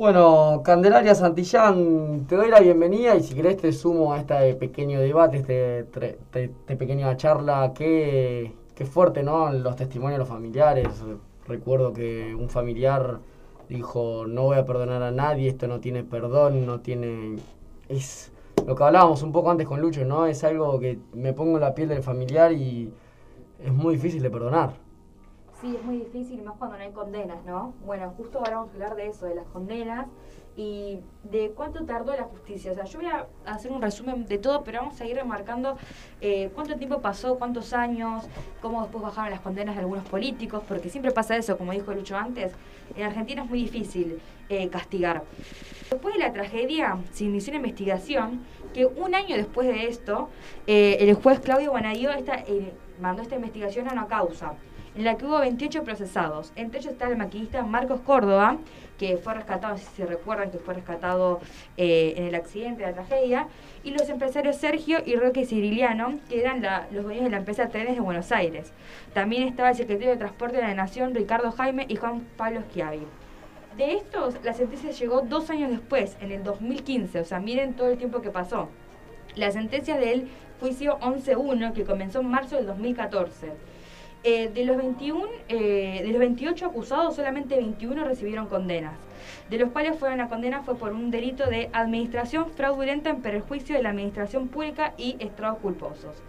[0.01, 4.99] Bueno, Candelaria Santillán, te doy la bienvenida y si querés te sumo a este pequeño
[4.99, 7.73] debate, este, tre- te- pequeña charla.
[7.75, 9.53] Qué, qué fuerte, ¿no?
[9.53, 10.89] Los testimonios de los familiares.
[11.47, 13.19] Recuerdo que un familiar
[13.69, 17.37] dijo, no voy a perdonar a nadie, esto no tiene perdón, no tiene...
[17.91, 18.33] Es
[18.67, 20.25] lo que hablábamos un poco antes con Lucho, ¿no?
[20.25, 22.91] Es algo que me pongo en la piel del familiar y
[23.63, 24.77] es muy difícil de perdonar.
[25.61, 27.75] Sí, es muy difícil, más cuando no hay condenas, ¿no?
[27.85, 30.07] Bueno, justo ahora vamos a hablar de eso, de las condenas
[30.57, 32.73] y de cuánto tardó la justicia.
[32.73, 35.77] O sea, yo voy a hacer un resumen de todo, pero vamos a ir remarcando
[36.23, 38.27] eh, cuánto tiempo pasó, cuántos años,
[38.63, 42.17] cómo después bajaron las condenas de algunos políticos, porque siempre pasa eso, como dijo Lucho
[42.17, 42.53] antes,
[42.97, 44.19] en Argentina es muy difícil
[44.49, 45.25] eh, castigar.
[45.91, 48.41] Después de la tragedia, se inició una investigación
[48.73, 50.31] que un año después de esto,
[50.67, 54.55] eh, el juez Claudio Bonadío esta, eh, mandó esta investigación a una causa
[54.97, 56.53] en la que hubo 28 procesados.
[56.57, 58.59] Entre ellos está el maquinista Marcos Córdoba,
[58.99, 61.41] que fue rescatado, si se recuerdan, que fue rescatado
[61.77, 63.49] eh, en el accidente, la tragedia,
[63.83, 67.95] y los empresarios Sergio y Roque Ciriliano, que eran los dueños de la empresa Trenes
[67.95, 68.73] de Buenos Aires.
[69.15, 73.07] También estaba el secretario de Transporte de la Nación, Ricardo Jaime, y Juan Pablo Schiavi.
[73.77, 77.89] De estos, la sentencia llegó dos años después, en el 2015, o sea, miren todo
[77.89, 78.69] el tiempo que pasó.
[79.37, 83.53] La sentencia del juicio 11.1, que comenzó en marzo del 2014.
[84.23, 88.93] Eh, de, los 21, eh, de los 28 acusados, solamente 21 recibieron condenas,
[89.49, 93.75] de los cuales fueron la condena fue por un delito de administración fraudulenta en perjuicio
[93.75, 96.23] de la administración pública y estrados culposos.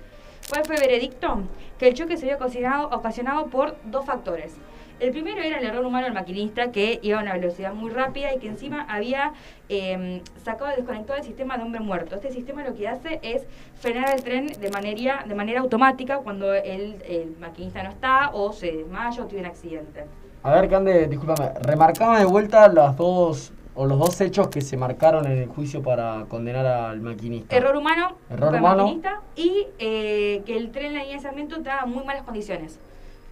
[0.49, 1.41] ¿Cuál fue el veredicto?
[1.77, 4.55] Que el choque se había ocasionado, ocasionado por dos factores.
[5.01, 8.35] El primero era el error humano del maquinista que iba a una velocidad muy rápida
[8.35, 9.33] y que encima había
[9.67, 12.13] eh, sacado y desconectado el sistema de hombre muerto.
[12.13, 13.41] Este sistema lo que hace es
[13.79, 18.53] frenar el tren de manera, de manera automática cuando el, el maquinista no está o
[18.53, 20.05] se desmaya o tiene un accidente.
[20.43, 24.77] A ver, Cande, discúlpame, remarcame de vuelta las dos o los dos hechos que se
[24.77, 27.55] marcaron en el juicio para condenar al maquinista.
[27.55, 28.83] Error humano Error humano.
[28.83, 32.21] maquinista y eh, que el tren en la línea de Sarmiento estaba en muy malas
[32.21, 32.79] condiciones.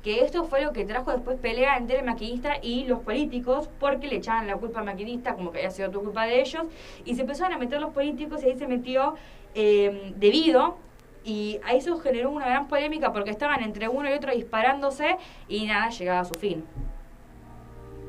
[0.04, 4.08] Que esto fue lo que trajo después pelea entre el maquinista y los políticos porque
[4.08, 6.64] le echaban la culpa al maquinista como que había sido tu culpa de ellos
[7.04, 9.16] y se empezaron a meter los políticos y ahí se metió
[9.56, 10.78] eh, debido
[11.24, 15.66] y a eso generó una gran polémica porque estaban entre uno y otro disparándose y
[15.66, 16.64] nada llegaba a su fin.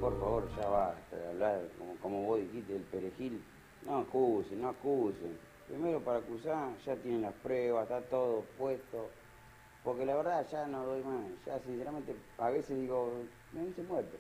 [0.01, 3.43] Por favor, ya basta de hablar como, como vos dijiste del perejil.
[3.85, 5.37] No acusen, no acusen.
[5.69, 9.09] Primero para acusar ya tienen las pruebas, está todo puesto.
[9.85, 11.25] Porque la verdad ya no doy más.
[11.47, 13.13] Ya sinceramente a veces digo,
[13.53, 14.17] me dice muerto.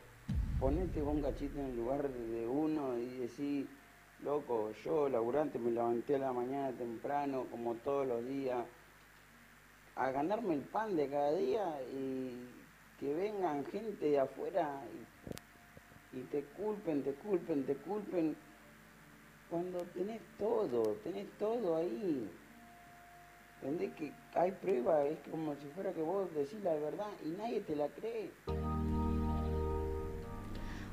[0.59, 3.69] ponete un cachito en el lugar de uno y decir,
[4.23, 8.65] loco, yo laburante me levanté a la mañana temprano, como todos los días,
[9.97, 12.49] a ganarme el pan de cada día y
[12.99, 14.83] que vengan gente de afuera
[16.13, 18.37] y, y te culpen, te culpen, te culpen,
[19.51, 22.31] cuando tenés todo, tenés todo ahí.
[23.63, 25.07] ¿Entendés que hay pruebas?
[25.07, 28.31] Es como si fuera que vos decís la verdad y nadie te la cree.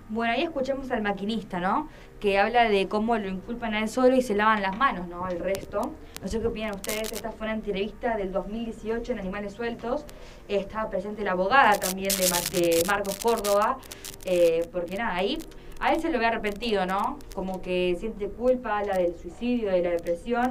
[0.10, 1.90] Bueno, ahí escuchamos al maquinista, ¿no?
[2.22, 5.28] Que habla de cómo lo inculpan a él solo y se lavan las manos, ¿no?
[5.28, 5.82] El resto.
[6.22, 7.12] No sé qué opinan ustedes.
[7.12, 10.06] Esta fue una entrevista del 2018 en Animales Sueltos.
[10.48, 13.80] estaba presente la abogada también de, de Marcos Córdoba.
[14.24, 15.38] eh, porque nada, ahí
[15.80, 17.20] a él se lo ve arrepentido, ¿no?
[17.36, 20.50] Como que siente culpa, habla del suicidio, de la depresión.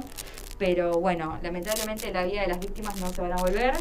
[0.57, 3.73] Pero bueno, lamentablemente la vida de las víctimas no se van a volver.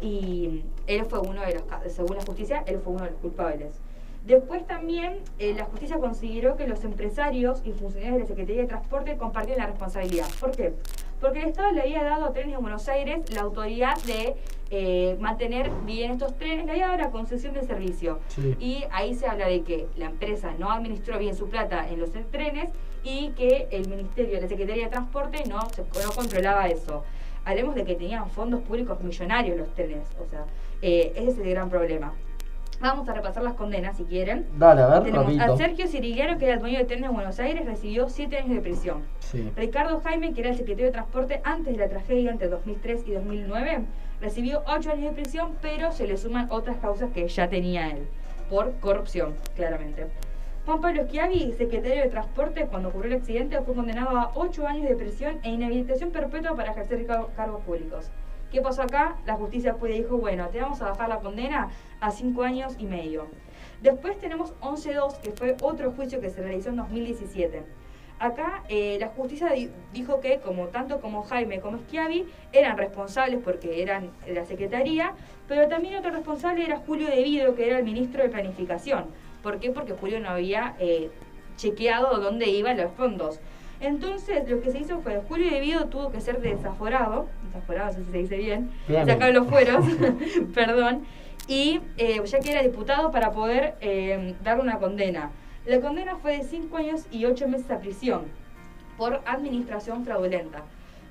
[0.00, 3.80] Y él fue uno de los, según la justicia, él fue uno de los culpables.
[4.28, 8.68] Después también eh, la justicia consideró que los empresarios y funcionarios de la Secretaría de
[8.68, 10.26] Transporte compartían la responsabilidad.
[10.38, 10.74] ¿Por qué?
[11.18, 14.36] Porque el Estado le había dado a Trenes de Buenos Aires la autoridad de
[14.70, 18.18] eh, mantener bien estos trenes, le había dado la concesión de servicio.
[18.28, 18.54] Sí.
[18.60, 22.10] Y ahí se habla de que la empresa no administró bien su plata en los
[22.30, 22.68] trenes
[23.08, 27.04] y que el Ministerio, la Secretaría de Transporte no, se- no controlaba eso.
[27.46, 30.44] Hablemos de que tenían fondos públicos millonarios los trenes, o sea,
[30.82, 32.12] eh, ese es el gran problema.
[32.80, 34.46] Vamos a repasar las condenas si quieren.
[34.56, 35.52] Dale, a ver, Tenemos rapidito.
[35.52, 38.50] a Sergio Sirigliano, que era el dueño de trenes de Buenos Aires, recibió 7 años
[38.54, 39.02] de prisión.
[39.20, 39.50] Sí.
[39.56, 43.12] Ricardo Jaime, que era el secretario de Transporte antes de la tragedia entre 2003 y
[43.12, 43.80] 2009,
[44.20, 48.06] recibió 8 años de prisión, pero se le suman otras causas que ya tenía él,
[48.50, 50.06] por corrupción, claramente.
[50.68, 54.86] Juan Pablo Schiavi, secretario de Transporte, cuando ocurrió el accidente, fue condenado a 8 años
[54.86, 58.10] de prisión e inhabilitación perpetua para ejercer car- cargos públicos.
[58.52, 59.16] ¿Qué pasó acá?
[59.24, 61.70] La justicia fue dijo, bueno, te vamos a bajar la condena
[62.02, 63.28] a 5 años y medio.
[63.80, 67.62] Después tenemos 11.2, que fue otro juicio que se realizó en 2017.
[68.18, 73.40] Acá eh, la justicia di- dijo que como tanto como Jaime como Schiavi eran responsables
[73.42, 75.14] porque eran de la secretaría,
[75.46, 79.06] pero también otro responsable era Julio Devido, que era el ministro de Planificación.
[79.42, 79.70] ¿Por qué?
[79.70, 81.10] Porque Julio no había eh,
[81.56, 83.40] chequeado dónde iban los fondos.
[83.80, 88.18] Entonces lo que se hizo fue Julio Devido tuvo que ser desaforado, desaforado, si se
[88.18, 89.34] dice bien, Bien, sacar bien.
[89.34, 89.84] los fueros,
[90.54, 91.04] perdón,
[91.46, 95.30] y eh, ya que era diputado para poder eh, darle una condena.
[95.64, 98.22] La condena fue de 5 años y 8 meses a prisión
[98.96, 100.62] por administración fraudulenta.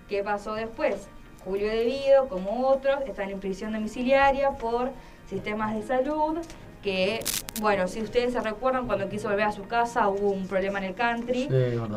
[0.10, 1.08] ¿Qué pasó después?
[1.46, 4.92] Julio Devido, como otros, están en prisión domiciliaria por
[5.28, 6.40] sistemas de salud,
[6.88, 7.20] que,
[7.60, 10.86] bueno, si ustedes se recuerdan, cuando quiso volver a su casa hubo un problema en
[10.86, 11.48] el country, Sí,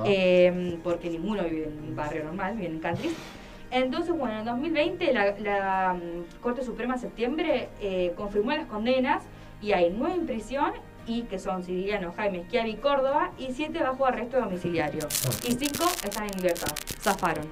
[0.05, 3.15] eh, porque ninguno vive en un barrio normal, vive en country.
[3.71, 9.23] Entonces, bueno, en 2020 la, la, mm, Corte Suprema de septiembre eh, confirmó las condenas
[9.63, 10.73] y hay nueve en prisión
[11.07, 15.07] y que son Siriano, Jaime, Schiavi, Córdoba y siete bajo arresto domiciliario.
[15.47, 17.45] Y cinco están en libertad, zafaron.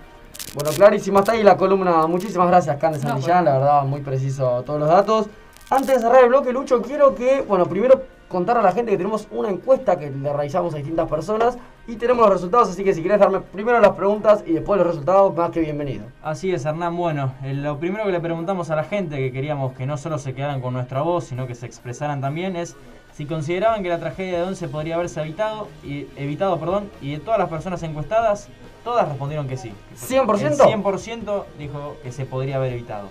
[0.54, 2.04] Bueno, clarísimo, hasta ahí la columna.
[2.08, 5.28] Muchísimas gracias, Candes No, Santillán, por la verdad, muy preciso todos los datos.
[5.70, 8.96] Antes de cerrar el bloque, Lucho, quiero que, bueno, primero contar a la gente que
[8.96, 12.94] tenemos una encuesta que le realizamos a distintas personas y tenemos los resultados, así que
[12.94, 16.06] si querés darme primero las preguntas y después los resultados, más que bienvenido.
[16.22, 16.96] Así es, Hernán.
[16.96, 20.16] Bueno, eh, lo primero que le preguntamos a la gente, que queríamos que no solo
[20.16, 22.74] se quedaran con nuestra voz, sino que se expresaran también, es
[23.12, 27.18] si consideraban que la tragedia de Once podría haberse evitado, y, evitado perdón, y de
[27.18, 28.48] todas las personas encuestadas,
[28.84, 29.74] todas respondieron que sí.
[29.98, 30.66] ¿100%?
[30.72, 33.10] El 100% dijo que se podría haber evitado.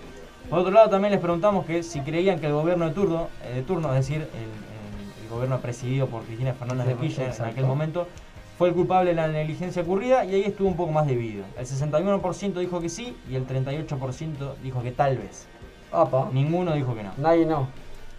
[0.50, 3.56] Por otro lado, también les preguntamos que si creían que el gobierno de turno, eh,
[3.56, 7.44] de turno es decir, el, el- el gobierno presidido por Cristina Fernández de Kirchner en
[7.44, 8.08] aquel momento,
[8.56, 11.44] fue el culpable de la negligencia ocurrida y ahí estuvo un poco más dividido.
[11.58, 15.46] El 61% dijo que sí y el 38% dijo que tal vez.
[15.92, 16.28] Apa.
[16.32, 17.12] Ninguno dijo que no.
[17.18, 17.68] Nadie no.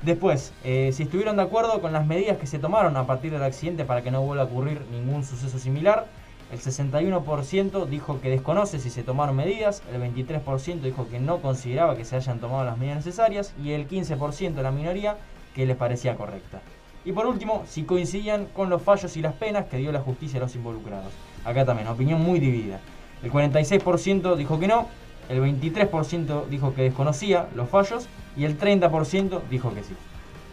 [0.04, 3.44] Después, eh, si estuvieron de acuerdo con las medidas que se tomaron a partir del
[3.44, 6.06] accidente para que no vuelva a ocurrir ningún suceso similar,
[6.52, 11.96] el 61% dijo que desconoce si se tomaron medidas, el 23% dijo que no consideraba
[11.96, 15.18] que se hayan tomado las medidas necesarias y el 15% la minoría
[15.54, 16.62] que les parecía correcta.
[17.06, 20.40] Y por último, si coincidían con los fallos y las penas que dio la justicia
[20.40, 21.14] a los involucrados.
[21.46, 22.80] Acá también, opinión muy dividida.
[23.24, 24.88] El 46% dijo que no,
[25.30, 29.94] el 23% dijo que desconocía los fallos y el 30% dijo que sí.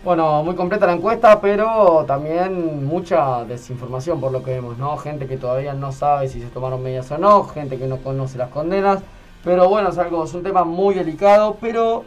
[0.06, 4.96] Bueno, muy completa la encuesta, pero también mucha desinformación por lo que vemos, ¿no?
[4.98, 8.38] Gente que todavía no sabe si se tomaron medidas o no, gente que no conoce
[8.38, 9.02] las condenas.
[9.42, 12.04] Pero bueno, es algo, es un tema muy delicado, pero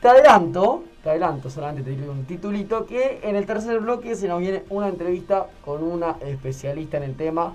[0.00, 4.26] te adelanto, te adelanto, solamente te digo un titulito, que en el tercer bloque se
[4.26, 7.52] nos viene una entrevista con una especialista en el tema.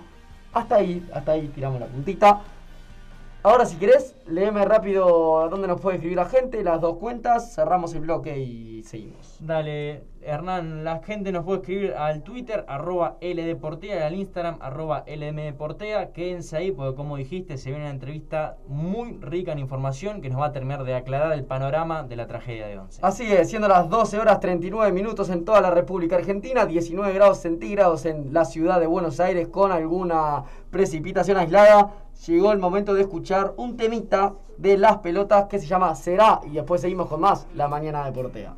[0.54, 2.42] Hasta ahí, hasta ahí tiramos la puntita.
[3.42, 7.56] Ahora, si querés, léeme rápido a dónde nos puede escribir la gente, las dos cuentas,
[7.56, 9.31] cerramos el bloque y seguimos.
[9.42, 15.04] Dale, Hernán, la gente nos puede escribir al Twitter, arroba LDportea, y al Instagram, arroba
[15.08, 16.12] LMDportea.
[16.12, 20.39] Quédense ahí porque, como dijiste, se viene una entrevista muy rica en información que nos
[20.39, 23.00] va a terminar de aclarar el panorama de la tragedia de Once.
[23.02, 27.39] Así es, siendo las 12 horas 39 minutos en toda la República Argentina, 19 grados
[27.39, 31.96] centígrados en la ciudad de Buenos Aires con alguna precipitación aislada.
[32.28, 36.52] Llegó el momento de escuchar un temita de las pelotas que se llama Será y
[36.52, 38.54] después seguimos con más La Mañana de Portea.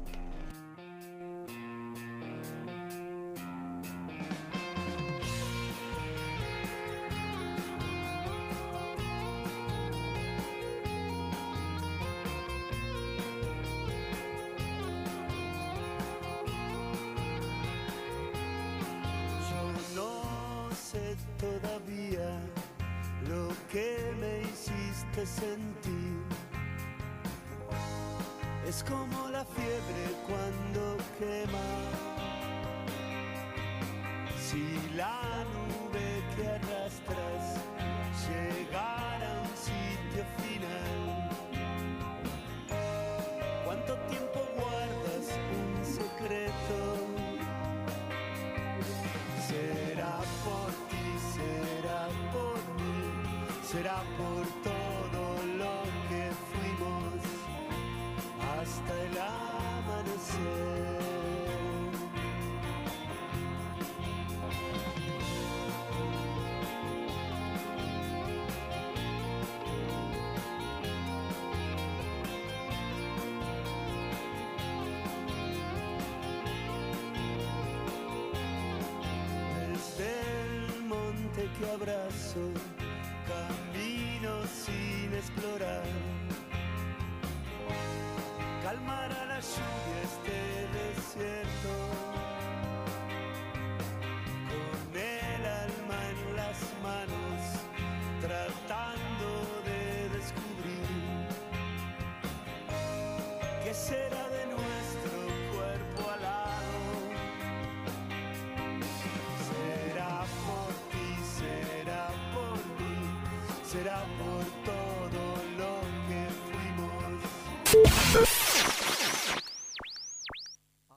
[113.74, 115.24] Será por todo
[115.58, 117.18] lo que fuimos.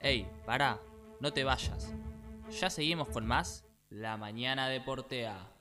[0.01, 0.79] Ey, pará,
[1.19, 1.95] no te vayas.
[2.61, 5.56] Ya seguimos con más La Mañana de Portea.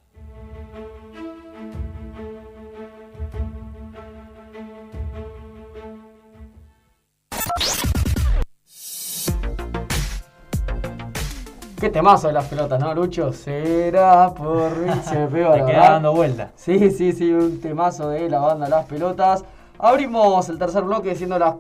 [11.86, 13.32] Qué temazo de las pelotas, ¿no, Lucho?
[13.32, 14.72] Será por.
[15.04, 16.52] Se me pegó la queda dando vuelta.
[16.56, 19.46] Sí, sí, sí, un temazo de la banda Las Pelotas.
[19.78, 21.54] Abrimos el tercer bloque siendo las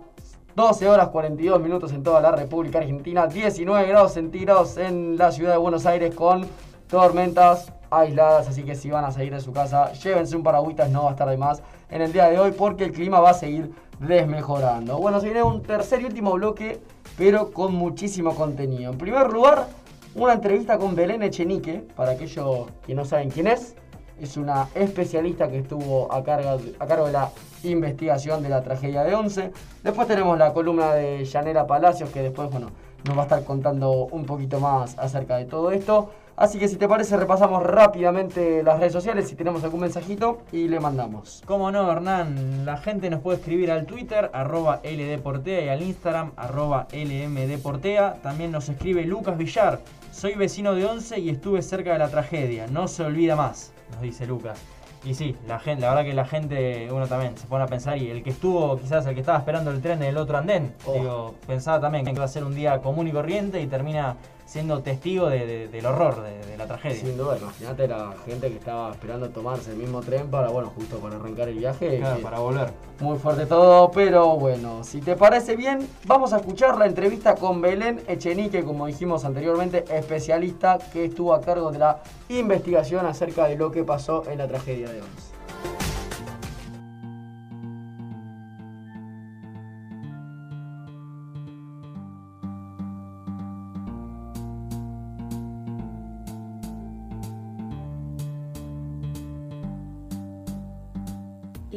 [0.56, 5.52] 12 horas 42 minutos en toda la República Argentina, 19 grados centígrados en la ciudad
[5.52, 6.48] de Buenos Aires con
[6.88, 11.04] tormentas aisladas, así que si van a salir de su casa, llévense un paragüitas, no
[11.04, 11.62] va a estar de más
[11.92, 14.98] en el día de hoy porque el clima va a seguir desmejorando.
[14.98, 16.80] Bueno, se viene un tercer y último bloque,
[17.16, 18.92] pero con muchísimo contenido.
[18.92, 19.68] En primer lugar,
[20.16, 23.76] una entrevista con Belén Echenique, para aquellos que no saben quién es.
[24.20, 27.30] Es una especialista que estuvo a cargo, a cargo de la
[27.64, 29.52] investigación de la tragedia de Once.
[29.84, 32.72] Después tenemos la columna de Yanela Palacios, que después bueno,
[33.06, 36.12] nos va a estar contando un poquito más acerca de todo esto.
[36.38, 40.68] Así que si te parece, repasamos rápidamente las redes sociales, si tenemos algún mensajito, y
[40.68, 41.42] le mandamos.
[41.46, 46.32] Como no, Hernán, la gente nos puede escribir al Twitter, arroba LDportea, y al Instagram,
[46.36, 48.16] arroba LMDportea.
[48.22, 49.80] También nos escribe Lucas Villar.
[50.16, 52.68] Soy vecino de Once y estuve cerca de la tragedia.
[52.68, 54.58] No se olvida más, nos dice Lucas.
[55.04, 57.98] Y sí, la gente, la verdad que la gente, uno también se pone a pensar,
[57.98, 60.74] y el que estuvo, quizás el que estaba esperando el tren en el otro andén,
[60.86, 60.94] Oh.
[60.94, 64.82] digo, pensaba también que iba a ser un día común y corriente y termina siendo
[64.82, 67.00] testigo de- de- del horror, de, de la tragedia.
[67.02, 70.98] Sin duda, imagínate la gente que estaba esperando tomarse el mismo tren para, bueno, justo
[71.00, 71.98] para arrancar el viaje.
[72.00, 72.70] Claro, para volver.
[73.00, 77.60] Muy fuerte todo, pero bueno, si te parece bien, vamos a escuchar la entrevista con
[77.62, 83.58] Belén Echenique, como dijimos anteriormente, especialista que estuvo a cargo de la investigación acerca de
[83.58, 85.35] lo que pasó en la tragedia de Once.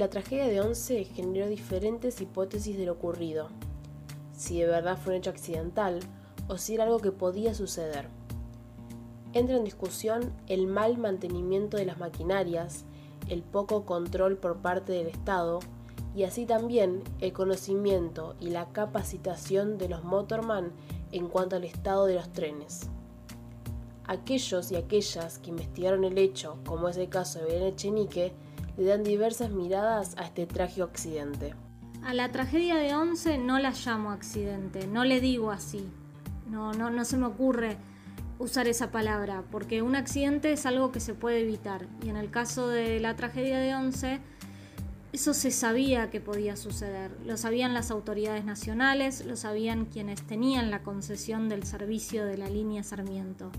[0.09, 3.50] La tragedia de Once generó diferentes hipótesis de lo ocurrido.
[4.32, 6.00] Si de verdad fue un hecho accidental
[6.48, 8.09] o si era algo que podía suceder.
[9.34, 12.86] Entra en discusión el mal mantenimiento de las maquinarias,
[13.28, 15.59] el poco control por parte del Estado
[16.16, 20.72] y así también el conocimiento y la capacitación de los motorman
[21.12, 22.88] en cuanto al estado de los trenes.
[24.06, 28.32] Aquellos y aquellas que investigaron el hecho, como es el caso de Belén Echenique,
[28.79, 31.55] le dan diversas miradas a este trágico accidente.
[32.05, 35.91] A la tragedia de Once no la llamo accidente, no le digo así.
[36.49, 37.76] No, no, no se me ocurre
[38.39, 41.87] usar esa palabra, porque un accidente es algo que se puede evitar.
[42.05, 44.20] Y en el caso de la tragedia de Once,
[45.12, 47.11] eso se sabía que podía suceder.
[47.26, 52.49] Lo sabían las autoridades nacionales, lo sabían quienes tenían la concesión del servicio de la
[52.49, 53.51] línea Sarmiento.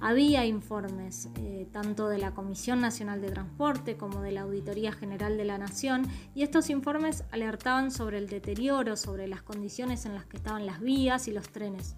[0.00, 5.36] Había informes eh, tanto de la Comisión Nacional de Transporte como de la Auditoría General
[5.36, 10.24] de la Nación y estos informes alertaban sobre el deterioro, sobre las condiciones en las
[10.24, 11.96] que estaban las vías y los trenes.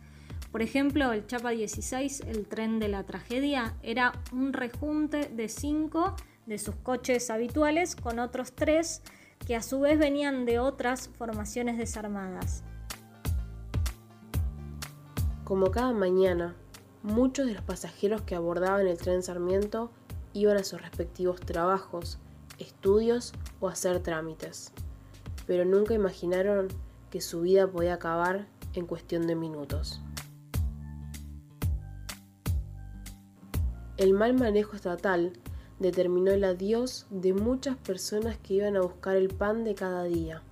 [0.51, 6.17] Por ejemplo, el Chapa 16, el tren de la tragedia, era un rejunte de cinco
[6.47, 9.03] de sus coches habituales con otros tres
[9.47, 12.65] que a su vez venían de otras formaciones desarmadas.
[15.45, 16.57] Como cada mañana,
[17.03, 19.91] muchos de los pasajeros que abordaban el tren Sarmiento
[20.33, 22.19] iban a sus respectivos trabajos,
[22.59, 24.73] estudios o hacer trámites,
[25.47, 26.69] pero nunca imaginaron
[27.11, 30.01] que su vida podía acabar en cuestión de minutos.
[33.97, 35.33] El mal manejo estatal
[35.79, 40.43] determinó el adiós de muchas personas que iban a buscar el pan de cada día,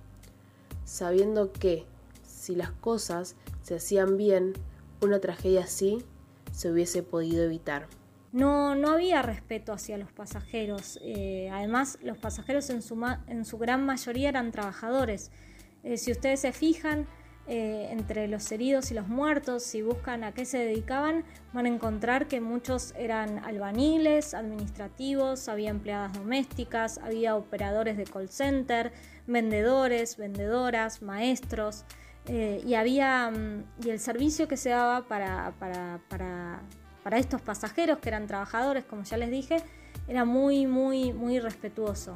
[0.83, 1.85] sabiendo que,
[2.23, 4.53] si las cosas se hacían bien,
[5.01, 6.03] una tragedia así
[6.59, 7.87] se hubiese podido evitar.
[8.33, 10.99] No, no había respeto hacia los pasajeros.
[11.01, 15.31] Eh, además, los pasajeros en su, en su, gran mayoría eran trabajadores.
[15.83, 17.07] Eh, si ustedes se fijan,
[17.47, 21.69] eh, entre los heridos y los muertos, si buscan a qué se dedicaban, van a
[21.69, 28.91] encontrar que muchos eran albaniles, administrativos, había empleadas domésticas, había operadores de call center,
[29.27, 31.85] vendedores, vendedoras, maestros.
[32.31, 35.51] Eh, y había mm, el servicio que se daba para,
[37.13, 39.63] estos pasajeros que eran trabajadores, como ya les dije,
[40.07, 42.13] era muy, muy, muy respetuoso.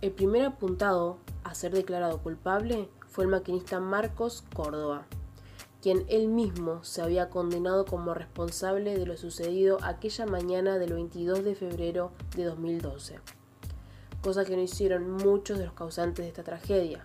[0.00, 5.04] El primer apuntado a ser declarado culpable fue el maquinista Marcos Córdoba,
[5.82, 11.42] quien él mismo se había condenado como responsable de lo sucedido aquella mañana del 22
[11.42, 13.18] de febrero de 2012,
[14.22, 17.04] cosa que no hicieron muchos de los causantes de esta tragedia,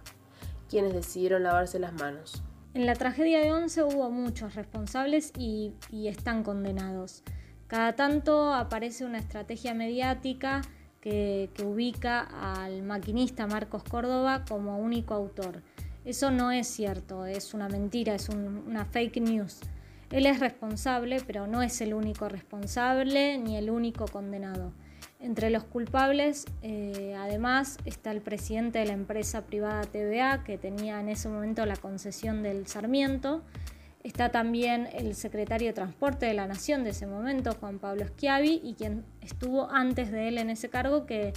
[0.69, 2.43] quienes decidieron lavarse las manos.
[2.73, 7.23] En la tragedia de Once hubo muchos responsables y, y están condenados.
[7.67, 10.61] Cada tanto aparece una estrategia mediática
[11.01, 15.61] que, ubica al maquinista Marcos Córdoba como único autor.
[16.05, 19.59] Eso no es cierto, es una mentira, es una fake news.
[20.11, 24.73] Él es responsable, pero no es el único responsable ni el único condenado.
[25.21, 30.99] Entre los culpables, eh, además, está el presidente de la empresa privada TVA, que tenía
[30.99, 33.43] en ese momento la concesión del Sarmiento,
[34.03, 38.59] Está también el secretario de Transporte de la Nación de ese momento, Juan Pablo Schiavi,
[38.63, 41.33] y quien estuvo antes de él en ese cargo, que,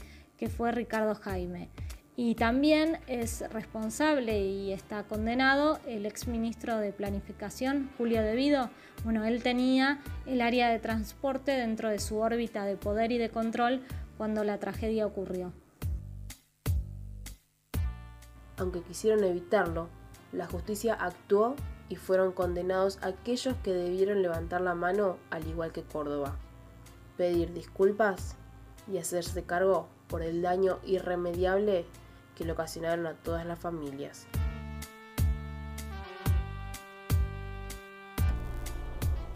[0.56, 1.70] fue Ricardo Jaime.
[2.16, 8.70] Y también es responsable y está condenado el exministro de Planificación, Julio Devido.
[9.02, 13.30] Bueno, él tenía el área de transporte dentro de su órbita de poder y de
[13.30, 13.82] control
[14.16, 15.52] cuando la tragedia ocurrió.
[18.58, 19.88] Aunque quisieron evitarlo,
[20.30, 21.56] la justicia actuó
[21.88, 26.36] y fueron condenados aquellos que debieron levantar la mano al igual que Córdoba,
[27.16, 28.36] pedir disculpas
[28.90, 31.86] y hacerse cargo por el daño irremediable
[32.34, 34.26] que le ocasionaron a todas las familias.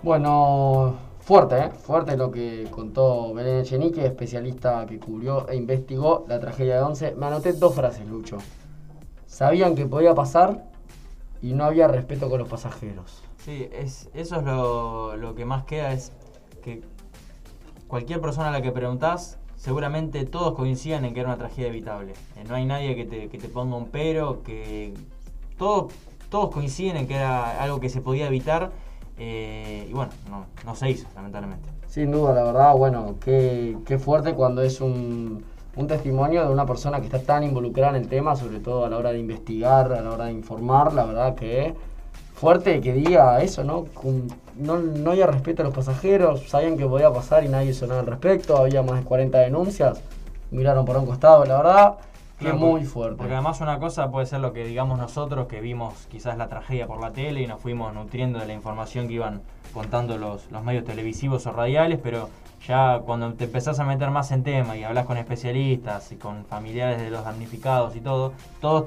[0.02, 1.70] Bueno, fuerte, ¿eh?
[1.70, 7.14] fuerte lo que contó Belén Echenique, especialista que cubrió e investigó la tragedia de Once.
[7.16, 8.38] Me anoté dos frases, Lucho.
[9.26, 10.64] Sabían que podía pasar
[11.42, 13.22] y no había respeto con los pasajeros.
[13.38, 14.44] Sí, es, eso es
[15.20, 16.12] lo, que más queda, es
[16.62, 16.82] que
[17.86, 22.12] cualquier persona a la que preguntás, seguramente todos coinciden en que era una tragedia evitable.
[22.36, 24.94] Eh, no hay nadie que te, ponga un pero, que
[25.58, 25.92] todos,
[26.30, 28.70] todos coinciden en que era algo que se podía evitar
[29.18, 30.12] eh, y bueno,
[30.64, 31.68] no, se hizo, lamentablemente.
[31.86, 35.44] Sin duda, la verdad, bueno, qué, qué fuerte cuando es un
[35.78, 38.90] un testimonio de una persona que está tan involucrada en el tema, sobre todo a
[38.90, 41.72] la hora de investigar, a la hora de informar, la verdad que
[42.38, 43.86] fuerte que diga eso, ¿no?
[44.56, 48.00] No, no había respeto a los pasajeros, sabían que podía pasar y nadie hizo nada
[48.00, 50.00] al respecto, había más de 40 denuncias,
[50.50, 51.94] miraron por un costado, la verdad,
[52.38, 53.16] Que Claro, muy porque- fuerte.
[53.16, 56.86] Porque además una cosa puede ser lo que digamos nosotros, que vimos quizás la tragedia
[56.86, 59.40] por la tele y nos fuimos nutriendo de la información que iban
[59.74, 62.28] contando los, los medios televisivos o radiales, pero
[62.64, 66.44] ya cuando te empezás a meter más en tema y hablas con especialistas y con
[66.44, 68.84] familiares de los damnificados y todo, todos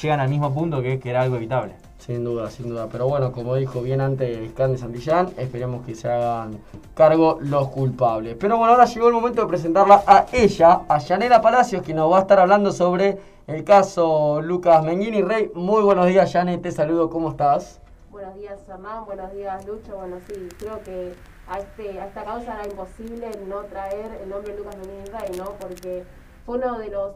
[0.00, 1.74] llegan al mismo punto que que era algo evitable.
[2.00, 2.88] Sin duda, sin duda.
[2.90, 6.58] Pero bueno, como dijo bien antes Candy Santillán, esperemos que se hagan
[6.94, 8.36] cargo los culpables.
[8.40, 12.10] Pero bueno, ahora llegó el momento de presentarla a ella, a Yanela Palacios, que nos
[12.10, 15.50] va a estar hablando sobre el caso Lucas Menguini Rey.
[15.54, 17.80] Muy buenos días, Janet, te saludo, ¿cómo estás?
[18.10, 19.04] Buenos días, Hernán.
[19.04, 19.96] Buenos días, Lucho.
[19.96, 21.12] Bueno, sí, creo que
[21.48, 25.52] a, este, a esta causa era imposible no traer el nombre Lucas Menini Rey, ¿no?
[25.60, 26.04] Porque
[26.46, 27.12] fue uno de los,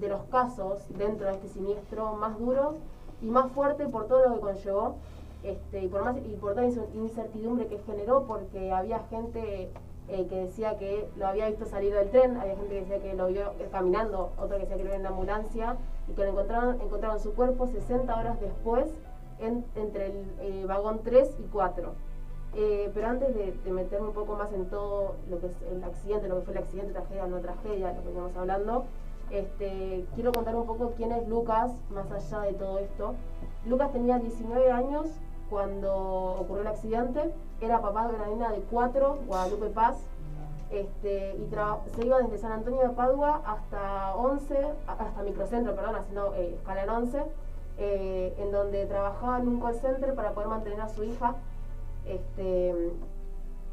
[0.00, 2.74] de los casos dentro de este siniestro más duros
[3.22, 4.96] y más fuerte por todo lo que conllevó
[5.42, 9.70] este, y, por más, y por toda incertidumbre que generó, porque había gente
[10.08, 13.14] eh, que decía que lo había visto salir del tren, había gente que decía que
[13.14, 15.76] lo vio eh, caminando, otra que decía que lo vio en la ambulancia
[16.08, 18.86] y que lo encontraron, encontraron su cuerpo 60 horas después
[19.38, 21.92] en- entre el eh, vagón 3 y 4.
[22.54, 25.84] Eh, pero antes de, de meterme un poco más en todo lo que es el
[25.84, 28.84] accidente, lo que fue el accidente, tragedia, no tragedia, lo que veníamos hablando,
[29.30, 33.14] este, quiero contar un poco quién es Lucas, más allá de todo esto.
[33.66, 35.06] Lucas tenía 19 años
[35.50, 35.94] cuando
[36.40, 39.96] ocurrió el accidente, era papá de una nena de 4, Guadalupe Paz,
[40.70, 41.48] este, y
[41.94, 44.58] se iba desde San Antonio de Padua hasta 11,
[44.88, 47.22] a- hasta Microcentro, perdón, haciendo eh, escala en 11,
[47.78, 51.36] eh, en donde trabajaba en un call center para poder mantener a su hija
[52.06, 52.74] este,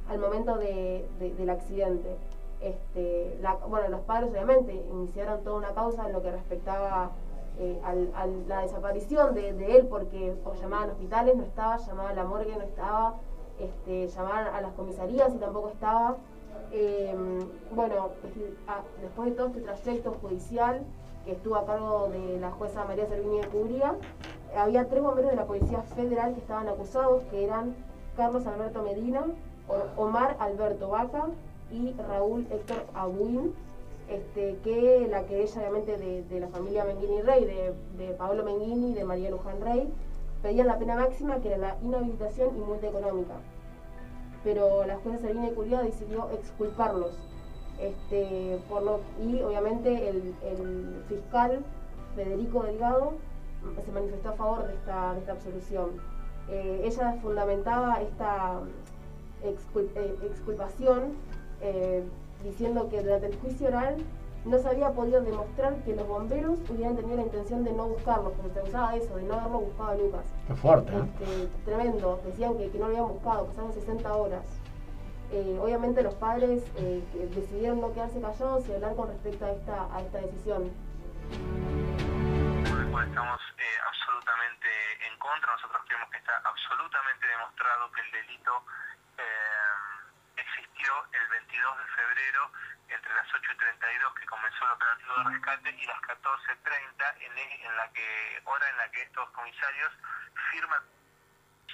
[0.09, 2.15] al momento de- de- del accidente.
[2.63, 3.37] Este,
[3.67, 7.11] bueno, los padres obviamente iniciaron toda una causa en lo que respectaba
[7.59, 12.15] eh, a la desaparición de, él, porque o llamaban a hospitales, no estaba, llamaban a
[12.15, 13.15] la morgue, no estaba,
[13.59, 16.15] este, llamaban a las comisarías y tampoco estaba.
[16.71, 17.13] Eh,
[17.75, 18.11] bueno,
[19.01, 20.83] después de todo este trayecto judicial
[21.25, 23.95] que estuvo a cargo de la jueza María Servini de Cubría,
[24.57, 27.75] había tres bomberos de la Policía Federal que estaban acusados, que eran
[28.15, 29.25] Carlos Alberto Medina,
[29.97, 31.27] Omar Alberto Vaca
[31.73, 33.53] y Raúl Héctor Abuin,
[34.07, 38.91] este, que la querella obviamente de, de la familia Menghini Rey, de, de Paolo Menghini
[38.91, 39.91] y de María Luján Rey,
[40.41, 43.35] pedían la pena máxima que era la inhabilitación y multa económica.
[44.43, 47.17] Pero la jueza de Cubría decidió exculparlos.
[47.79, 51.59] Este, por lo, y obviamente el, el fiscal
[52.15, 53.13] Federico Delgado
[53.83, 55.89] se manifestó a favor de esta, de esta absolución.
[56.49, 58.59] Eh, ella fundamentaba esta
[59.43, 61.13] excul- eh, exculpación
[61.63, 62.03] eh,
[62.43, 63.97] diciendo que durante el juicio oral
[64.45, 68.33] no se había podido demostrar que los bomberos hubieran tenido la intención de no buscarlo,
[68.33, 70.25] porque se usaba de eso, de no haberlo buscado a Lucas.
[70.47, 71.03] Qué fuerte, ¿eh?
[71.21, 74.45] Este, tremendo, decían que, que no lo habían buscado, pasaron 60 horas.
[75.31, 79.51] Eh, obviamente los padres eh, que decidieron no quedarse callados y hablar con respecto a
[79.51, 80.69] esta, a esta decisión.
[82.69, 84.67] por el cual estamos eh, absolutamente
[85.09, 85.51] en contra.
[85.53, 88.51] Nosotros creemos que está absolutamente demostrado que el delito
[91.13, 92.51] el 22 de febrero
[92.89, 97.37] entre las 8 y 32 que comenzó el operativo de rescate y las 14.30 en,
[97.37, 99.93] e- en la que hora en la que estos comisarios
[100.51, 100.81] firman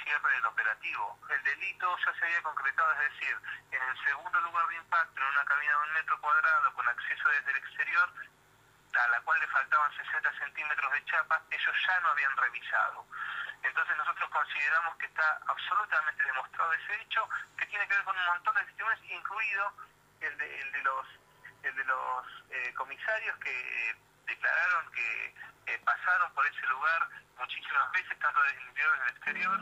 [0.03, 1.20] cierre del operativo.
[1.30, 3.36] El delito ya se había concretado, es decir,
[3.72, 7.30] en el segundo lugar de impacto, en una cabina de un metro cuadrado con acceso
[7.30, 8.14] desde el exterior,
[8.93, 13.05] a la cual le faltaban 60 centímetros de chapa, ellos ya no habían revisado.
[13.64, 17.22] Entonces nosotros consideramos que está absolutamente demostrado ese hecho,
[17.57, 19.64] que tiene que ver con un montón de testimonios, incluido
[20.22, 21.05] el de, el de los,
[21.64, 23.95] el de los eh, comisarios que eh,
[24.28, 25.36] declararon que
[25.74, 27.01] eh, pasaron por ese lugar
[27.38, 29.60] muchísimas veces, tanto desde el interior como desde el exterior.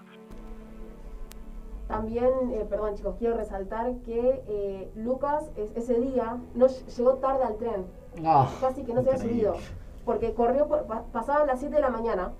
[1.87, 7.17] También, eh, perdón chicos, quiero resaltar que eh, Lucas es- ese día no ll- llegó
[7.19, 7.87] tarde al tren,
[8.25, 9.57] Ah, casi que no se había subido,
[10.05, 12.31] porque corrió, por- pa- pasaban las 7 de la mañana,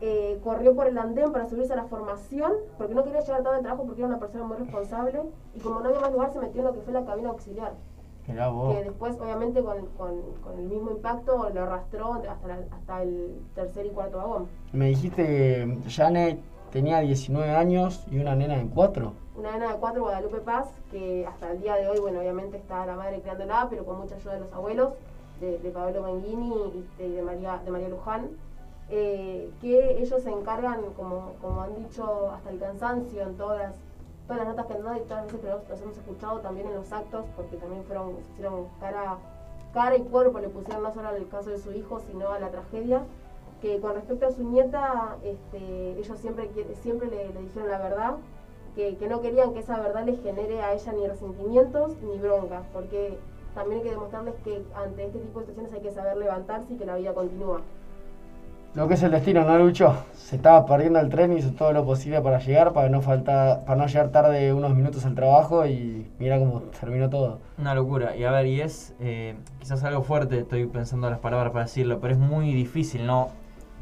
[0.00, 3.56] eh, corrió por el andén para subirse a la formación, porque no quería llegar tarde
[3.56, 5.22] al trabajo porque era una persona muy responsable,
[5.54, 7.72] y como no había más lugar se metió en lo que fue la cabina auxiliar,
[8.52, 8.74] vos.
[8.76, 13.40] que después obviamente con, con- con el mismo impacto lo arrastró hasta, la- hasta el
[13.54, 14.46] tercer y cuarto vagón.
[14.72, 16.38] Me dijiste Janet
[16.72, 19.12] tenía 19 años y una nena de 4.
[19.36, 22.86] una nena de cuatro, Guadalupe Paz, que hasta el día de hoy, bueno, obviamente está
[22.86, 24.92] la madre criándola, pero con mucha ayuda de los abuelos,
[25.40, 28.28] de, de Pablo Menghini y de, de María, de María Luján,
[28.90, 33.74] eh, que ellos se encargan, como, como han dicho hasta el cansancio en todas
[34.30, 36.68] todas las notas que han dado y todas las veces que los, hemos escuchado también
[36.68, 39.18] en los actos, porque también fueron, hicieron cara,
[39.74, 42.48] cara y cuerpo, le pusieron no solo al caso de su hijo, sino a la
[42.50, 43.02] tragedia,
[43.60, 46.48] que con respecto a su nieta, este, ellos siempre,
[46.80, 48.14] siempre le, le dijeron la verdad,
[48.76, 52.62] que, que no querían que esa verdad les genere a ella ni resentimientos ni broncas,
[52.72, 53.18] porque
[53.56, 56.76] también hay que demostrarles que ante este tipo de situaciones hay que saber levantarse y
[56.76, 57.62] que la vida continúa.
[58.72, 59.96] Lo que es el destino, ¿no, Lucho?
[60.14, 63.64] Se estaba perdiendo el tren y hizo todo lo posible para llegar, para no faltar,
[63.64, 67.40] para no llegar tarde unos minutos al trabajo y mira cómo terminó todo.
[67.58, 68.14] Una locura.
[68.14, 71.98] Y a ver, y es eh, quizás algo fuerte, estoy pensando las palabras para decirlo,
[71.98, 73.30] pero es muy difícil no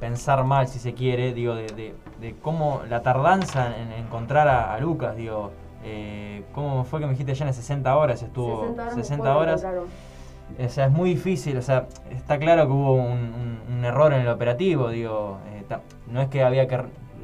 [0.01, 4.73] pensar mal, si se quiere, digo, de, de, de cómo la tardanza en encontrar a,
[4.73, 5.51] a Lucas, digo,
[5.85, 8.23] eh, ¿cómo fue que me dijiste ya en 60 horas?
[8.23, 8.95] Estuvo 60 horas.
[8.95, 9.67] 60 después lo horas.
[10.65, 14.29] O sea, es muy difícil, o sea, está claro que hubo un, error en el
[14.29, 15.63] operativo, digo, eh,
[16.11, 16.81] no es que había que,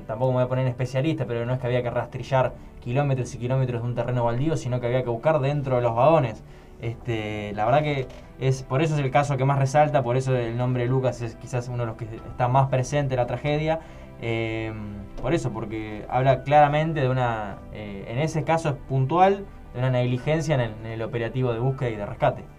[0.07, 3.39] tampoco me voy a poner especialista, pero no es que había que rastrillar kilómetros y
[3.39, 6.45] kilómetros de un terreno baldío, sino que había que buscar dentro de los vagones.
[6.81, 8.07] Este, la verdad que
[8.39, 11.23] es por eso es el caso que más resalta, por eso el nombre de Lucas
[11.23, 13.81] es quizás uno de los que está más presente en la tragedia.
[14.21, 14.73] eh,
[15.21, 19.91] por eso, porque habla claramente de una, eh, en ese caso es puntual, de una
[19.91, 22.54] negligencia en en el operativo de búsqueda y de rescate.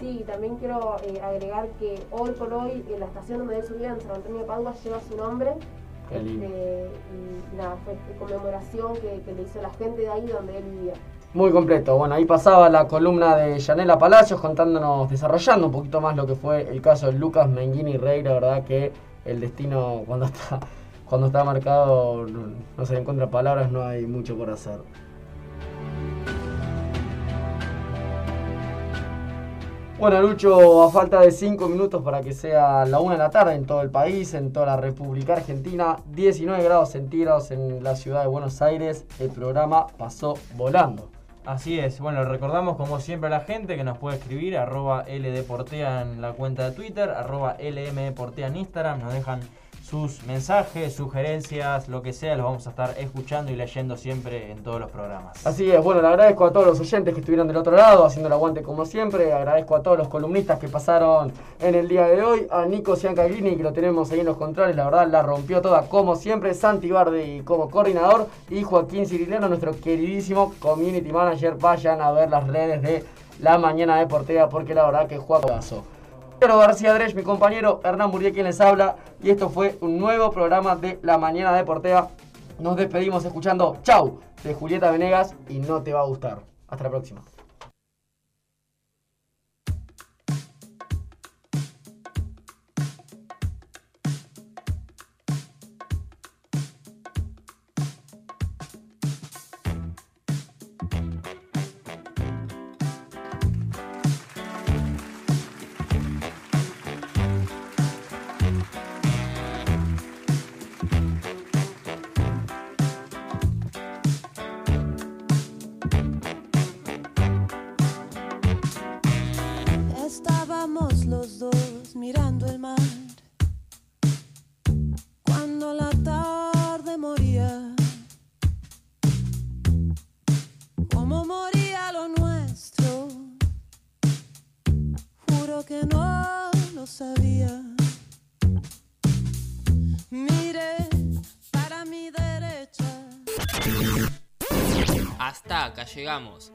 [0.00, 3.90] Sí, también quiero eh, agregar que hoy por hoy en la estación donde él subía
[3.90, 5.52] en San Antonio de Padua lleva su nombre.
[6.10, 10.64] Este, y nada, fue conmemoración que, que le hizo la gente de ahí donde él
[10.64, 10.94] vivía.
[11.32, 11.96] Muy completo.
[11.96, 16.34] Bueno, ahí pasaba la columna de Yanela Palacios contándonos, desarrollando un poquito más lo que
[16.34, 18.24] fue el caso de Lucas Menguini Rey.
[18.24, 18.92] La verdad que
[19.24, 20.58] el destino cuando está,
[21.08, 24.80] cuando está marcado no, se encuentra palabras, no hay mucho por hacer.
[30.00, 33.54] Bueno, Lucho, a falta de 5 minutos para que sea la 1 de la tarde
[33.54, 38.22] en todo el país, en toda la República Argentina, 19 grados centígrados en la ciudad
[38.22, 41.10] de Buenos Aires, el programa pasó volando.
[41.44, 46.00] Así es, bueno, recordamos como siempre a la gente que nos puede escribir arroba LDportea
[46.00, 49.40] en la cuenta de Twitter, arroba LMDportea en Instagram, nos dejan
[49.90, 54.62] sus mensajes, sugerencias, lo que sea, los vamos a estar escuchando y leyendo siempre en
[54.62, 55.44] todos los programas.
[55.44, 58.28] Así es, bueno, le agradezco a todos los oyentes que estuvieron del otro lado, haciendo
[58.28, 59.32] el aguante como siempre.
[59.32, 62.46] Agradezco a todos los columnistas que pasaron en el día de hoy.
[62.52, 65.82] A Nico Ciancaglini, que lo tenemos ahí en los controles, la verdad la rompió toda
[65.88, 66.54] como siempre.
[66.54, 71.56] Santi Bardi como coordinador y Joaquín Cirileno, nuestro queridísimo community manager.
[71.56, 73.04] Vayan a ver las redes de
[73.40, 75.60] La Mañana Deportiva porque la verdad que juega.
[76.40, 80.30] Pedro García Dresch, mi compañero Hernán Muriel quien les habla y esto fue un nuevo
[80.30, 82.08] programa de La Mañana Deportea.
[82.58, 86.38] Nos despedimos escuchando Chau de Julieta Venegas y no te va a gustar.
[86.66, 87.20] Hasta la próxima.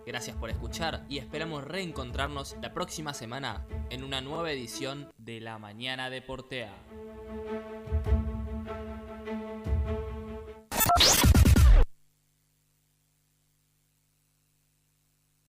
[0.05, 5.57] Gracias por escuchar y esperamos reencontrarnos la próxima semana en una nueva edición de La
[5.59, 6.73] Mañana de Portea.